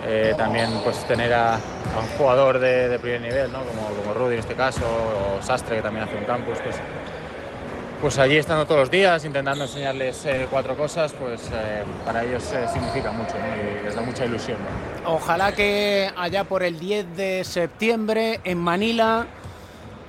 eh, 0.07 0.33
también, 0.35 0.69
pues 0.83 1.05
tener 1.07 1.31
a, 1.33 1.53
a 1.53 1.99
un 2.01 2.07
jugador 2.17 2.57
de, 2.57 2.89
de, 2.89 2.97
primer 2.99 3.21
nivel, 3.21 3.51
¿no? 3.51 3.59
Como, 3.59 3.89
como 3.89 4.13
Rudy 4.15 4.33
en 4.33 4.39
este 4.39 4.55
caso, 4.55 4.81
o 4.85 5.41
Sastre, 5.41 5.77
que 5.77 5.81
también 5.83 6.05
hace 6.05 6.17
un 6.17 6.25
campus, 6.25 6.57
pues 6.63 6.75
pues 8.01 8.17
allí 8.19 8.37
estando 8.37 8.65
todos 8.65 8.81
los 8.81 8.91
días, 8.91 9.23
intentando 9.25 9.63
enseñarles 9.63 10.25
eh, 10.25 10.47
cuatro 10.49 10.75
cosas, 10.75 11.13
pues 11.13 11.49
eh, 11.53 11.83
para 12.05 12.23
ellos 12.23 12.43
eh, 12.53 12.67
significa 12.71 13.11
mucho 13.11 13.33
¿no? 13.37 13.45
y 13.55 13.83
les 13.83 13.95
da 13.95 14.01
mucha 14.01 14.25
ilusión. 14.25 14.57
¿no? 15.03 15.13
Ojalá 15.13 15.51
que 15.53 16.11
allá 16.15 16.43
por 16.43 16.63
el 16.63 16.79
10 16.79 17.15
de 17.15 17.43
septiembre 17.43 18.41
en 18.43 18.57
Manila 18.57 19.27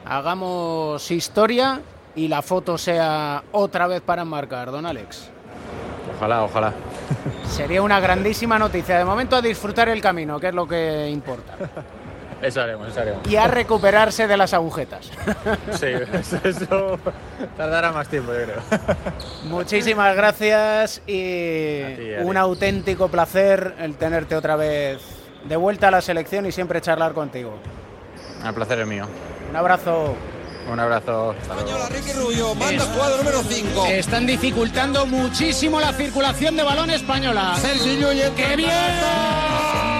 hagamos 0.04 1.10
historia 1.10 1.80
y 2.14 2.28
la 2.28 2.42
foto 2.42 2.78
sea 2.78 3.44
otra 3.52 3.86
vez 3.86 4.00
para 4.00 4.22
enmarcar, 4.22 4.70
don 4.70 4.86
Alex. 4.86 5.30
Ojalá, 6.16 6.44
ojalá. 6.44 6.72
Sería 7.48 7.82
una 7.82 8.00
grandísima 8.00 8.58
noticia. 8.58 8.98
De 8.98 9.04
momento 9.04 9.36
a 9.36 9.42
disfrutar 9.42 9.88
el 9.88 10.00
camino, 10.00 10.40
que 10.40 10.48
es 10.48 10.54
lo 10.54 10.66
que 10.66 11.08
importa. 11.10 11.56
Eso 12.42 12.60
haremos, 12.60 12.88
eso 12.88 13.00
haremos. 13.00 13.26
Y 13.28 13.36
a 13.36 13.46
recuperarse 13.46 14.26
de 14.26 14.36
las 14.36 14.52
agujetas. 14.54 15.10
Sí, 15.72 15.86
eso 16.44 16.98
tardará 17.56 17.92
más 17.92 18.08
tiempo, 18.08 18.32
yo 18.32 18.44
creo. 18.44 18.62
Muchísimas 19.44 20.14
gracias 20.16 21.02
y 21.06 21.82
A 21.82 21.96
ti, 21.96 22.02
un 22.22 22.36
auténtico 22.36 23.08
placer 23.08 23.74
el 23.78 23.96
tenerte 23.96 24.36
otra 24.36 24.56
vez 24.56 25.00
de 25.44 25.56
vuelta 25.56 25.88
a 25.88 25.90
la 25.90 26.00
selección 26.00 26.46
y 26.46 26.52
siempre 26.52 26.80
charlar 26.80 27.12
contigo. 27.12 27.58
El 28.44 28.54
placer 28.54 28.80
es 28.80 28.86
mío. 28.86 29.06
Un 29.50 29.56
abrazo. 29.56 30.14
Un 30.70 30.80
abrazo. 30.80 31.34
Española, 31.40 31.88
Ricky 31.88 32.12
Rubio, 32.12 32.54
manda 32.54 32.84
jugador 32.84 33.18
número 33.18 33.42
5. 33.42 33.86
Están 33.86 34.26
dificultando 34.26 35.06
muchísimo 35.06 35.80
la 35.80 35.92
circulación 35.92 36.56
de 36.56 36.64
balón 36.64 36.90
española. 36.90 37.54
Sergi 37.56 37.96
Llull. 37.96 38.34
¡Qué 38.34 38.56
bien! 38.56 39.95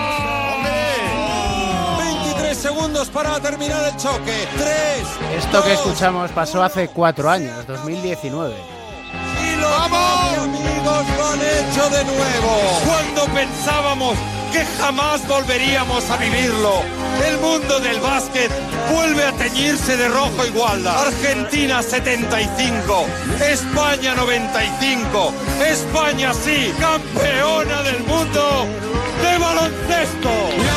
23 2.57 2.59
segundos 2.59 3.09
para 3.09 3.39
terminar 3.41 3.85
el 3.85 3.97
choque. 3.97 4.33
3. 4.57 5.45
Esto 5.45 5.63
que 5.65 5.73
escuchamos 5.75 6.31
pasó 6.33 6.63
hace 6.63 6.89
cuatro 6.89 7.31
años, 7.31 7.67
2019. 7.67 8.55
Y 8.55 9.61
los 9.61 9.73
amigos 9.73 11.07
lo 11.17 11.27
han 11.27 11.41
hecho 11.41 11.91
de 11.91 12.05
nuevo. 12.05 12.81
Cuando 12.85 13.25
pensábamos 13.35 14.17
que 14.53 14.65
jamás 14.79 15.27
volveríamos 15.29 16.11
a 16.11 16.17
vivirlo, 16.17 16.83
el 17.27 17.39
mundo 17.39 17.81
del 17.81 18.01
básquet 18.01 18.51
vuelve 18.93 19.25
a 19.25 19.33
teñirse 19.33 19.97
de 19.97 20.09
rojo 20.09 20.47
igualdad. 20.47 21.07
Argentina 21.07 21.83
75, 21.83 23.07
España 23.41 24.15
95, 24.15 25.35
España 25.67 26.33
sí, 26.33 26.73
campeona 26.81 27.83
del 27.83 28.03
mundo 28.05 28.67
de 29.23 29.39
baloncesto. 29.39 30.76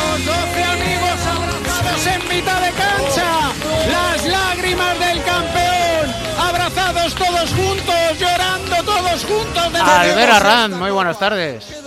De 2.69 2.77
cancha. 2.77 3.51
Las 3.89 4.25
lágrimas 4.27 4.99
del 4.99 5.23
campeón. 5.23 6.13
Abrazados 6.39 7.15
todos 7.15 7.49
juntos, 7.51 8.19
llorando 8.19 8.75
todos 8.85 9.25
juntos. 9.25 9.81
Albert 9.81 10.31
Arran, 10.31 10.79
muy 10.79 10.91
buenas 10.91 11.17
tardes. 11.17 11.83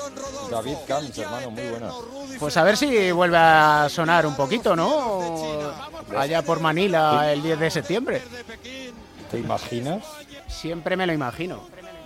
David 0.51 0.77
Camps, 0.87 1.17
hermano, 1.19 1.51
muy 1.51 1.69
buena. 1.69 1.91
Pues 2.39 2.57
a 2.57 2.65
ver 2.65 2.77
si 2.77 3.11
vuelve 3.13 3.37
a 3.39 3.87
sonar 3.89 4.27
un 4.27 4.37
poquito, 4.37 4.77
¿no? 4.77 5.73
Allá 6.17 6.43
por 6.43 6.61
Manila 6.61 7.33
el 7.33 7.43
10 7.43 7.59
de 7.59 7.71
septiembre. 7.71 8.23
¿Te 9.31 9.39
imaginas? 9.39 10.05
Siempre 10.49 10.97
me 10.97 11.07
lo 11.07 11.15
imagino, 11.15 11.61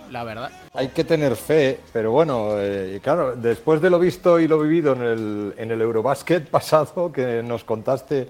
la 0.09 0.23
verdad. 0.23 0.49
Hay 0.73 0.89
que 0.89 1.03
tener 1.03 1.35
fe, 1.35 1.81
pero 1.91 2.11
bueno, 2.11 2.51
eh, 2.57 3.01
claro, 3.03 3.35
después 3.35 3.81
de 3.81 3.89
lo 3.89 3.99
visto 3.99 4.39
y 4.39 4.47
lo 4.47 4.59
vivido 4.59 4.93
en 4.93 5.01
el, 5.01 5.53
en 5.57 5.71
el 5.71 5.81
Eurobasket 5.81 6.47
pasado, 6.49 7.11
que 7.11 7.43
nos 7.43 7.65
contaste 7.65 8.29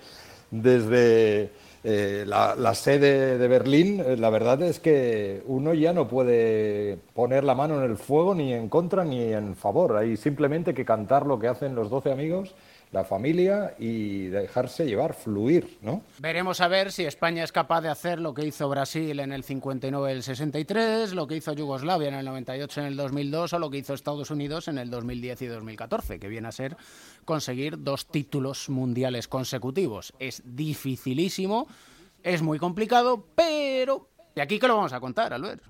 desde 0.51 1.51
eh, 1.84 2.25
la, 2.27 2.56
la 2.56 2.74
sede 2.75 3.38
de 3.38 3.48
Berlín, 3.48 4.04
eh, 4.06 4.18
la 4.18 4.30
verdad 4.30 4.62
es 4.62 4.80
que 4.80 5.44
uno 5.46 5.74
ya 5.74 5.94
no 5.94 6.08
puede 6.08 6.98
poner 7.13 7.44
la 7.44 7.56
mano 7.56 7.77
en 7.77 7.89
el 7.89 7.98
fuego 7.98 8.36
ni 8.36 8.54
en 8.54 8.68
contra 8.68 9.06
ni 9.06 9.22
en 9.34 9.56
favor. 9.56 9.96
Hay 9.96 10.18
simplemente 10.18 10.74
que 10.74 10.86
cantar 10.86 11.25
lo 11.25 11.39
que 11.39 11.48
hacen 11.48 11.75
los 11.75 11.89
12 11.89 12.12
amigos, 12.12 12.56
la 12.91 13.03
familia 13.03 13.75
y 13.77 14.27
dejarse 14.27 14.86
llevar, 14.86 15.13
fluir, 15.13 15.77
¿no? 15.82 16.01
Veremos 16.20 16.62
a 16.62 16.67
ver 16.67 16.91
si 16.91 17.06
España 17.06 17.44
es 17.44 17.51
capaz 17.51 17.82
de 17.82 17.89
hacer 17.89 18.20
lo 18.20 18.34
que 18.34 18.46
hizo 18.46 18.70
Brasil 18.70 19.20
en 19.20 19.32
el 19.32 19.44
59 19.44 20.12
el 20.12 20.24
63, 20.24 21.13
lo 21.13 21.27
que 21.27 21.36
hizo 21.36 21.53
Yugoslavia 21.53 22.08
en 22.08 22.15
el 22.15 22.25
98 22.25 22.82
en 22.82 22.88
el 22.88 22.96
2002 22.96 23.53
o 23.53 23.60
lo 23.60 23.70
que 23.70 23.79
hizo 23.79 23.94
Estados 23.94 24.32
Unidos 24.32 24.67
en 24.67 24.77
el 24.77 24.89
2010 24.89 25.41
y 25.41 25.46
2014, 25.48 26.20
que 26.20 26.27
viene 26.27 26.48
a 26.48 26.51
ser 26.51 26.77
conseguir 27.25 27.84
dos 27.84 28.08
títulos 28.08 28.70
mundiales 28.70 29.27
consecutivos. 29.27 30.13
Es 30.20 30.41
dificilísimo, 30.46 31.67
es 32.24 32.41
muy 32.41 32.60
complicado, 32.60 33.25
pero... 33.36 34.10
¿Y 34.36 34.39
aquí 34.39 34.60
qué 34.60 34.67
lo 34.67 34.75
vamos 34.75 34.94
a 34.94 35.00
contar, 35.00 35.34
Albert? 35.34 35.63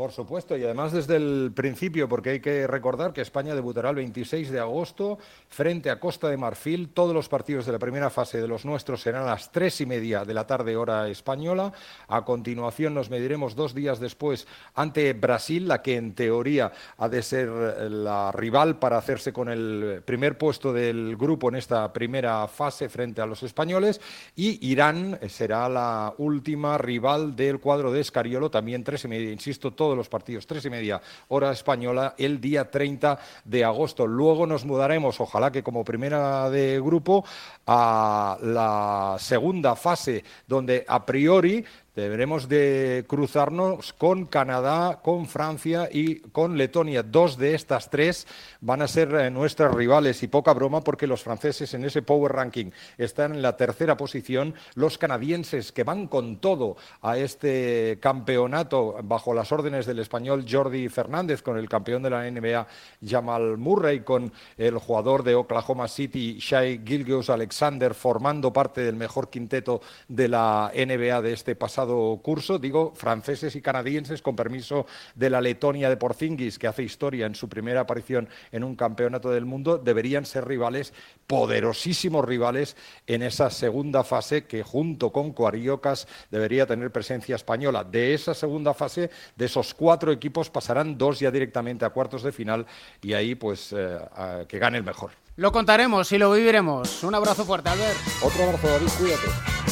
Por 0.00 0.12
supuesto, 0.12 0.56
y 0.56 0.64
además 0.64 0.92
desde 0.92 1.16
el 1.16 1.52
principio, 1.54 2.08
porque 2.08 2.30
hay 2.30 2.40
que 2.40 2.66
recordar 2.66 3.12
que 3.12 3.20
España 3.20 3.54
debutará 3.54 3.90
el 3.90 3.96
26 3.96 4.50
de 4.50 4.58
agosto 4.58 5.18
frente 5.50 5.90
a 5.90 6.00
Costa 6.00 6.30
de 6.30 6.38
Marfil. 6.38 6.88
Todos 6.88 7.12
los 7.12 7.28
partidos 7.28 7.66
de 7.66 7.72
la 7.72 7.78
primera 7.78 8.08
fase 8.08 8.40
de 8.40 8.48
los 8.48 8.64
nuestros 8.64 9.02
serán 9.02 9.24
a 9.24 9.32
las 9.32 9.52
tres 9.52 9.78
y 9.82 9.84
media 9.84 10.24
de 10.24 10.32
la 10.32 10.46
tarde 10.46 10.74
hora 10.74 11.06
española. 11.10 11.74
A 12.08 12.24
continuación 12.24 12.94
nos 12.94 13.10
mediremos 13.10 13.54
dos 13.54 13.74
días 13.74 14.00
después 14.00 14.46
ante 14.74 15.12
Brasil, 15.12 15.68
la 15.68 15.82
que 15.82 15.96
en 15.96 16.14
teoría 16.14 16.72
ha 16.96 17.10
de 17.10 17.20
ser 17.22 17.50
la 17.50 18.32
rival 18.32 18.78
para 18.78 18.96
hacerse 18.96 19.34
con 19.34 19.50
el 19.50 20.02
primer 20.06 20.38
puesto 20.38 20.72
del 20.72 21.14
grupo 21.18 21.50
en 21.50 21.56
esta 21.56 21.92
primera 21.92 22.48
fase 22.48 22.88
frente 22.88 23.20
a 23.20 23.26
los 23.26 23.42
españoles. 23.42 24.00
Y 24.34 24.66
Irán 24.66 25.18
será 25.28 25.68
la 25.68 26.14
última 26.16 26.78
rival 26.78 27.36
del 27.36 27.60
cuadro 27.60 27.92
de 27.92 28.00
Escariolo, 28.00 28.50
también 28.50 28.82
tres 28.82 29.04
y 29.04 29.08
media, 29.08 29.30
insisto, 29.30 29.74
todos 29.90 29.98
los 29.98 30.08
partidos, 30.08 30.46
tres 30.46 30.64
y 30.64 30.70
media 30.70 31.02
hora 31.26 31.50
española, 31.50 32.14
el 32.16 32.40
día 32.40 32.70
30 32.70 33.18
de 33.44 33.64
agosto. 33.64 34.06
Luego 34.06 34.46
nos 34.46 34.64
mudaremos, 34.64 35.20
ojalá 35.20 35.50
que 35.50 35.64
como 35.64 35.82
primera 35.82 36.48
de 36.48 36.80
grupo, 36.80 37.24
a 37.66 38.38
la 38.40 39.16
segunda 39.18 39.74
fase, 39.74 40.22
donde 40.46 40.84
a 40.86 41.04
priori 41.04 41.64
deberemos 41.94 42.48
de 42.48 43.04
cruzarnos 43.08 43.92
con 43.92 44.26
Canadá, 44.26 45.00
con 45.02 45.26
Francia 45.26 45.88
y 45.90 46.20
con 46.20 46.56
Letonia. 46.56 47.02
Dos 47.02 47.36
de 47.36 47.54
estas 47.54 47.90
tres 47.90 48.26
van 48.60 48.82
a 48.82 48.88
ser 48.88 49.12
eh, 49.14 49.30
nuestras 49.30 49.74
rivales 49.74 50.22
y 50.22 50.28
poca 50.28 50.52
broma 50.52 50.82
porque 50.82 51.06
los 51.06 51.22
franceses 51.22 51.74
en 51.74 51.84
ese 51.84 52.02
Power 52.02 52.32
Ranking 52.32 52.70
están 52.96 53.34
en 53.34 53.42
la 53.42 53.56
tercera 53.56 53.96
posición. 53.96 54.54
Los 54.74 54.98
canadienses 54.98 55.72
que 55.72 55.84
van 55.84 56.06
con 56.06 56.36
todo 56.36 56.76
a 57.02 57.18
este 57.18 57.98
campeonato 58.00 58.96
bajo 59.02 59.34
las 59.34 59.50
órdenes 59.50 59.86
del 59.86 59.98
español 59.98 60.46
Jordi 60.48 60.88
Fernández, 60.88 61.42
con 61.42 61.58
el 61.58 61.68
campeón 61.68 62.02
de 62.02 62.10
la 62.10 62.30
NBA 62.30 62.66
Jamal 63.04 63.58
Murray, 63.58 64.00
con 64.00 64.32
el 64.56 64.78
jugador 64.78 65.24
de 65.24 65.34
Oklahoma 65.34 65.88
City 65.88 66.38
Shai 66.38 66.82
Gilgeous 66.84 67.30
Alexander 67.30 67.94
formando 67.94 68.52
parte 68.52 68.82
del 68.82 68.96
mejor 68.96 69.28
quinteto 69.28 69.80
de 70.08 70.28
la 70.28 70.70
NBA 70.74 71.22
de 71.22 71.32
este 71.32 71.56
pasado 71.56 71.79
curso, 72.22 72.58
digo 72.58 72.92
franceses 72.94 73.56
y 73.56 73.62
canadienses 73.62 74.22
con 74.22 74.36
permiso 74.36 74.86
de 75.14 75.30
la 75.30 75.40
Letonia 75.40 75.88
de 75.88 75.96
Porzingis 75.96 76.58
que 76.58 76.66
hace 76.66 76.82
historia 76.82 77.26
en 77.26 77.34
su 77.34 77.48
primera 77.48 77.80
aparición 77.80 78.28
en 78.52 78.64
un 78.64 78.76
campeonato 78.76 79.30
del 79.30 79.44
mundo, 79.44 79.78
deberían 79.78 80.26
ser 80.26 80.46
rivales, 80.46 80.92
poderosísimos 81.26 82.24
rivales 82.24 82.76
en 83.06 83.22
esa 83.22 83.50
segunda 83.50 84.04
fase 84.04 84.44
que 84.44 84.62
junto 84.62 85.10
con 85.10 85.32
Coariocas 85.32 86.08
debería 86.30 86.66
tener 86.66 86.90
presencia 86.90 87.36
española. 87.36 87.84
De 87.84 88.14
esa 88.14 88.34
segunda 88.34 88.74
fase, 88.74 89.10
de 89.36 89.44
esos 89.44 89.74
cuatro 89.74 90.12
equipos 90.12 90.50
pasarán 90.50 90.98
dos 90.98 91.20
ya 91.20 91.30
directamente 91.30 91.84
a 91.84 91.90
cuartos 91.90 92.22
de 92.22 92.32
final 92.32 92.66
y 93.02 93.12
ahí 93.12 93.34
pues 93.34 93.72
eh, 93.72 93.98
a 94.14 94.44
que 94.46 94.58
gane 94.58 94.78
el 94.78 94.84
mejor. 94.84 95.12
Lo 95.36 95.52
contaremos 95.52 96.12
y 96.12 96.18
lo 96.18 96.32
viviremos. 96.32 97.02
Un 97.02 97.14
abrazo 97.14 97.44
fuerte, 97.44 97.70
Albert. 97.70 97.98
Otro 98.22 98.44
abrazo 98.44 98.68
David, 98.68 98.88
cuídate. 98.98 99.69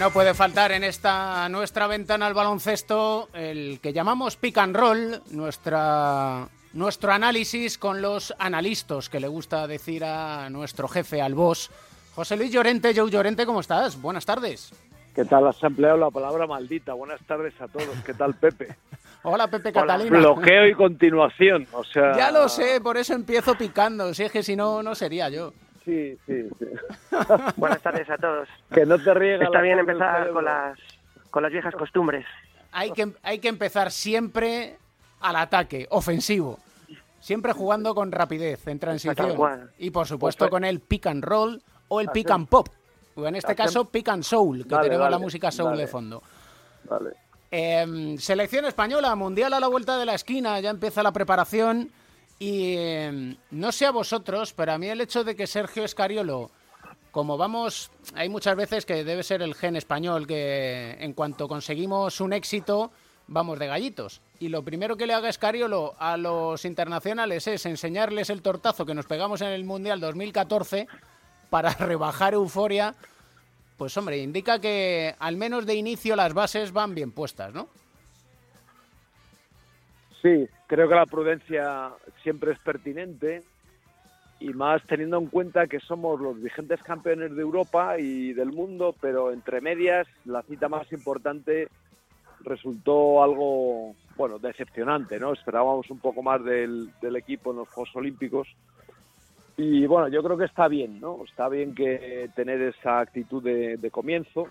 No 0.00 0.10
puede 0.10 0.32
faltar 0.32 0.72
en 0.72 0.82
esta 0.82 1.46
nuestra 1.50 1.86
ventana 1.86 2.26
al 2.26 2.32
baloncesto 2.32 3.28
el 3.34 3.80
que 3.82 3.92
llamamos 3.92 4.34
pick 4.36 4.56
and 4.56 4.74
roll, 4.74 5.20
nuestra, 5.30 6.48
nuestro 6.72 7.12
análisis 7.12 7.76
con 7.76 8.00
los 8.00 8.34
analistas 8.38 9.10
que 9.10 9.20
le 9.20 9.28
gusta 9.28 9.66
decir 9.66 10.02
a 10.02 10.48
nuestro 10.48 10.88
jefe, 10.88 11.20
al 11.20 11.34
boss. 11.34 11.70
José 12.14 12.38
Luis 12.38 12.50
Llorente, 12.50 12.94
Joe 12.96 13.10
Llorente, 13.10 13.44
¿cómo 13.44 13.60
estás? 13.60 14.00
Buenas 14.00 14.24
tardes. 14.24 14.72
¿Qué 15.14 15.26
tal? 15.26 15.46
Has 15.46 15.62
empleado 15.62 15.98
la 15.98 16.10
palabra 16.10 16.46
maldita. 16.46 16.94
Buenas 16.94 17.20
tardes 17.26 17.52
a 17.60 17.68
todos. 17.68 17.94
¿Qué 18.06 18.14
tal, 18.14 18.32
Pepe? 18.32 18.74
Hola, 19.22 19.48
Pepe 19.48 19.68
Hola, 19.68 19.80
Catalina. 19.82 20.18
bloqueo 20.18 20.66
y 20.66 20.72
continuación. 20.72 21.66
O 21.72 21.84
sea, 21.84 22.16
Ya 22.16 22.30
lo 22.30 22.48
sé, 22.48 22.80
por 22.80 22.96
eso 22.96 23.12
empiezo 23.12 23.54
picando. 23.54 24.14
Si 24.14 24.22
es 24.22 24.32
que 24.32 24.42
si 24.42 24.56
no, 24.56 24.82
no 24.82 24.94
sería 24.94 25.28
yo. 25.28 25.52
Sí, 25.90 26.16
sí, 26.26 26.48
sí. 26.58 26.66
Buenas 27.56 27.82
tardes 27.82 28.08
a 28.08 28.16
todos. 28.16 28.48
Que 28.72 28.86
no 28.86 28.96
te 29.02 29.12
riega 29.12 29.44
Está 29.44 29.60
bien 29.60 29.80
empezar 29.80 30.30
con 30.30 30.44
las, 30.44 30.78
con 31.30 31.42
las 31.42 31.50
viejas 31.50 31.74
costumbres. 31.74 32.24
Hay 32.70 32.92
que, 32.92 33.12
hay 33.24 33.40
que 33.40 33.48
empezar 33.48 33.90
siempre 33.90 34.76
al 35.20 35.34
ataque, 35.36 35.88
ofensivo. 35.90 36.60
Siempre 37.18 37.52
jugando 37.52 37.94
con 37.94 38.12
rapidez, 38.12 38.66
en 38.68 38.78
transición. 38.78 39.36
Y 39.78 39.90
por 39.90 40.06
supuesto 40.06 40.44
Pues, 40.44 40.50
con 40.50 40.64
el 40.64 40.80
pick 40.80 41.06
and 41.08 41.24
roll 41.24 41.60
o 41.88 42.00
el 42.00 42.08
pick 42.10 42.28
hacem- 42.28 42.34
and 42.34 42.48
pop. 42.48 42.68
O 43.16 43.26
en 43.26 43.34
este 43.34 43.52
hacem- 43.52 43.56
caso, 43.56 43.84
pick 43.86 44.08
and 44.08 44.22
soul, 44.22 44.62
que 44.66 44.74
Vale, 44.76 44.88
tenemos 44.88 45.10
la 45.10 45.18
música 45.18 45.50
soul 45.50 45.70
vale. 45.70 45.82
de 45.82 45.88
fondo. 45.88 46.22
Vale. 46.84 47.10
Em, 47.50 48.16
selección 48.16 48.64
española, 48.64 49.14
mundial 49.16 49.52
a 49.52 49.58
la 49.60 49.66
vuelta 49.66 49.98
de 49.98 50.06
la 50.06 50.14
esquina, 50.14 50.60
ya 50.60 50.70
empieza 50.70 51.02
la 51.02 51.10
preparación. 51.10 51.90
Y 52.40 52.74
em, 52.76 53.36
no 53.52 53.70
sé 53.70 53.86
a 53.86 53.92
vosotros, 53.92 54.52
pero 54.52 54.72
a 54.72 54.78
mí 54.78 54.88
el 54.88 55.00
hecho 55.00 55.22
de 55.22 55.36
que 55.36 55.46
Sergio 55.46 55.84
Escariolo, 55.84 56.50
como 57.12 57.36
vamos, 57.36 57.92
hay 58.14 58.28
muchas 58.28 58.56
veces 58.56 58.84
que 58.84 59.04
debe 59.04 59.22
ser 59.22 59.42
el 59.42 59.54
gen 59.54 59.76
español, 59.76 60.26
que 60.26 60.96
en 60.98 61.12
cuanto 61.12 61.46
conseguimos 61.46 62.20
un 62.20 62.32
éxito, 62.32 62.90
vamos 63.28 63.58
de 63.58 63.66
gallitos. 63.68 64.22
Y 64.40 64.48
lo 64.48 64.64
primero 64.64 64.96
que 64.96 65.06
le 65.06 65.14
haga 65.14 65.28
Escariolo 65.28 65.94
a 65.98 66.16
los 66.16 66.64
internacionales 66.64 67.46
es 67.46 67.66
enseñarles 67.66 68.30
el 68.30 68.42
tortazo 68.42 68.84
que 68.84 68.94
nos 68.94 69.06
pegamos 69.06 69.42
en 69.42 69.48
el 69.48 69.64
Mundial 69.64 70.00
2014 70.00 70.88
para 71.50 71.74
rebajar 71.78 72.34
euforia 72.34 72.96
pues 73.80 73.96
hombre, 73.96 74.18
indica 74.18 74.58
que 74.58 75.14
al 75.18 75.38
menos 75.38 75.64
de 75.64 75.74
inicio 75.74 76.14
las 76.14 76.34
bases 76.34 76.70
van 76.70 76.94
bien 76.94 77.12
puestas, 77.12 77.54
¿no? 77.54 77.70
Sí, 80.22 80.48
creo 80.66 80.88
que 80.88 80.94
la 80.94 81.06
prudencia 81.06 81.90
siempre 82.22 82.52
es 82.52 82.58
pertinente 82.58 83.42
y 84.38 84.50
más 84.54 84.82
teniendo 84.86 85.18
en 85.18 85.26
cuenta 85.26 85.66
que 85.66 85.80
somos 85.80 86.20
los 86.20 86.40
vigentes 86.40 86.82
campeones 86.82 87.34
de 87.34 87.42
Europa 87.42 87.98
y 87.98 88.32
del 88.32 88.52
mundo, 88.52 88.94
pero 89.00 89.32
entre 89.32 89.60
medias 89.60 90.06
la 90.24 90.42
cita 90.42 90.68
más 90.68 90.90
importante 90.92 91.68
resultó 92.42 93.22
algo, 93.22 93.94
bueno, 94.16 94.38
decepcionante, 94.38 95.20
¿no? 95.20 95.32
Esperábamos 95.32 95.90
un 95.90 95.98
poco 95.98 96.22
más 96.22 96.42
del, 96.42 96.90
equipo 97.16 97.50
en 97.50 97.58
los 97.58 97.68
Juegos 97.68 97.94
Olímpicos 97.96 98.48
y 99.56 99.84
bueno, 99.86 100.08
yo 100.08 100.22
creo 100.22 100.38
que 100.38 100.46
está 100.46 100.68
bien, 100.68 101.00
¿no? 101.00 101.22
Está 101.24 101.48
bien 101.50 101.74
que 101.74 102.30
tener 102.34 102.62
esa 102.62 103.00
actitud 103.00 103.42
de, 103.42 103.90
comienzo 103.90 104.48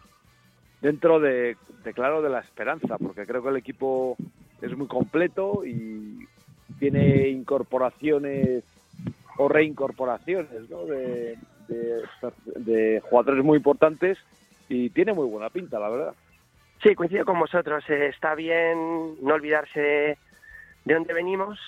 dentro 0.81 1.19
de, 1.19 1.57
claro, 1.95 2.21
de 2.21 2.29
la 2.29 2.41
esperanza, 2.41 2.97
porque 2.99 3.25
creo 3.25 3.41
que 3.41 3.49
el 3.49 3.57
equipo 3.57 4.15
es 4.61 4.77
muy 4.77 4.87
completo 4.87 5.63
y 5.65 6.27
tiene 6.79 7.27
incorporaciones 7.29 8.63
o 9.37 9.47
reincorporaciones, 9.47 10.69
¿no? 10.69 10.85
De, 10.85 11.37
de, 11.67 13.01
jugadores 13.01 13.43
muy 13.43 13.57
importantes 13.57 14.17
y 14.67 14.89
tiene 14.89 15.13
muy 15.13 15.27
buena 15.27 15.49
pinta, 15.49 15.79
la 15.79 15.89
verdad. 15.89 16.13
Sí, 16.83 16.95
coincido 16.95 17.25
con 17.25 17.39
vosotros. 17.39 17.83
Eh, 17.89 18.07
está 18.07 18.35
bien 18.35 19.15
no 19.21 19.33
olvidarse 19.33 20.17
de 20.85 20.93
dónde 20.93 21.13
venimos. 21.13 21.59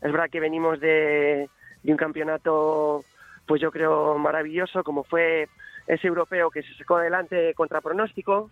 Es 0.00 0.12
verdad 0.12 0.30
que 0.30 0.40
venimos 0.40 0.80
de, 0.80 1.48
de 1.82 1.92
un 1.92 1.98
campeonato, 1.98 3.04
pues 3.46 3.60
yo 3.60 3.70
creo 3.70 4.16
maravilloso, 4.18 4.84
como 4.84 5.04
fue 5.04 5.48
ese 5.86 6.06
europeo 6.06 6.50
que 6.50 6.62
se 6.62 6.74
sacó 6.74 6.96
adelante 6.96 7.54
contra 7.54 7.80
pronóstico, 7.80 8.50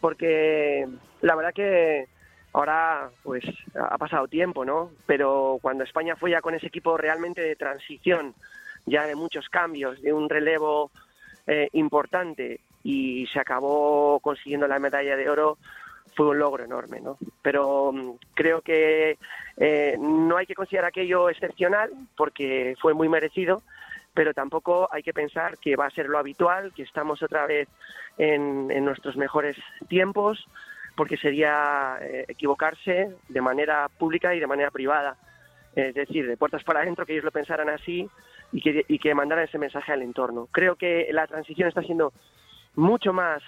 porque 0.00 0.86
la 1.20 1.34
verdad 1.36 1.54
que 1.54 2.06
ahora 2.52 3.10
pues 3.22 3.44
ha 3.74 3.98
pasado 3.98 4.28
tiempo, 4.28 4.64
¿no? 4.64 4.90
Pero 5.06 5.58
cuando 5.62 5.84
España 5.84 6.16
fue 6.16 6.30
ya 6.30 6.40
con 6.40 6.54
ese 6.54 6.66
equipo 6.66 6.96
realmente 6.96 7.40
de 7.40 7.56
transición, 7.56 8.34
ya 8.86 9.06
de 9.06 9.14
muchos 9.14 9.48
cambios, 9.48 10.00
de 10.02 10.12
un 10.12 10.28
relevo 10.28 10.90
eh, 11.46 11.68
importante 11.72 12.60
y 12.84 13.26
se 13.32 13.40
acabó 13.40 14.20
consiguiendo 14.20 14.66
la 14.66 14.78
medalla 14.78 15.16
de 15.16 15.30
oro, 15.30 15.58
fue 16.14 16.28
un 16.28 16.38
logro 16.38 16.64
enorme, 16.64 17.00
¿no? 17.00 17.16
Pero 17.42 17.92
mm, 17.92 18.10
creo 18.34 18.60
que 18.60 19.18
eh, 19.56 19.96
no 19.98 20.36
hay 20.36 20.46
que 20.46 20.54
considerar 20.54 20.88
aquello 20.88 21.30
excepcional 21.30 21.90
porque 22.16 22.74
fue 22.80 22.94
muy 22.94 23.08
merecido, 23.08 23.62
pero 24.14 24.34
tampoco 24.34 24.88
hay 24.92 25.02
que 25.02 25.14
pensar 25.14 25.58
que 25.58 25.76
va 25.76 25.86
a 25.86 25.90
ser 25.90 26.08
lo 26.08 26.18
habitual, 26.18 26.72
que 26.74 26.82
estamos 26.82 27.22
otra 27.22 27.46
vez 27.46 27.68
en, 28.18 28.84
nuestros 28.84 29.16
mejores 29.16 29.56
tiempos, 29.88 30.46
porque 30.96 31.16
sería 31.16 31.98
eh, 32.00 32.24
equivocarse 32.28 33.10
de 33.28 33.40
manera 33.40 33.88
pública 33.88 34.34
y 34.34 34.40
de 34.40 34.46
manera 34.46 34.70
privada. 34.70 35.16
Es 35.74 35.94
decir, 35.94 36.26
de 36.26 36.36
puertas 36.36 36.62
para 36.64 36.80
adentro, 36.80 37.06
que 37.06 37.12
ellos 37.12 37.24
lo 37.24 37.30
pensaran 37.30 37.70
así 37.70 38.08
y 38.52 38.60
que, 38.60 38.84
y 38.86 38.98
que 38.98 39.14
mandaran 39.14 39.44
ese 39.44 39.58
mensaje 39.58 39.92
al 39.92 40.02
entorno. 40.02 40.48
Creo 40.52 40.76
que 40.76 41.08
la 41.12 41.26
transición 41.26 41.68
está 41.68 41.82
siendo 41.82 42.12
mucho 42.74 43.12
más 43.12 43.42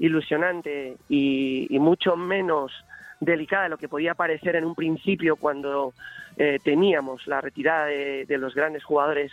ilusionante 0.00 0.96
y, 1.08 1.68
mucho 1.78 2.16
menos 2.16 2.72
delicada 3.20 3.64
de 3.64 3.68
lo 3.68 3.78
que 3.78 3.88
podía 3.88 4.14
parecer 4.14 4.56
en 4.56 4.64
un 4.64 4.74
principio 4.74 5.36
cuando 5.36 5.92
eh, 6.36 6.58
teníamos 6.64 7.26
la 7.26 7.40
retirada 7.40 7.86
de, 7.86 8.38
los 8.38 8.54
grandes 8.54 8.82
jugadores 8.82 9.30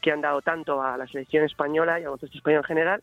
que 0.00 0.12
han 0.12 0.20
dado 0.20 0.40
tanto 0.40 0.82
a 0.82 0.96
la 0.96 1.06
selección 1.08 1.44
española 1.44 1.98
y 1.98 2.02
a 2.02 2.06
baloncesto 2.06 2.38
español 2.38 2.60
en 2.60 2.64
general, 2.64 3.02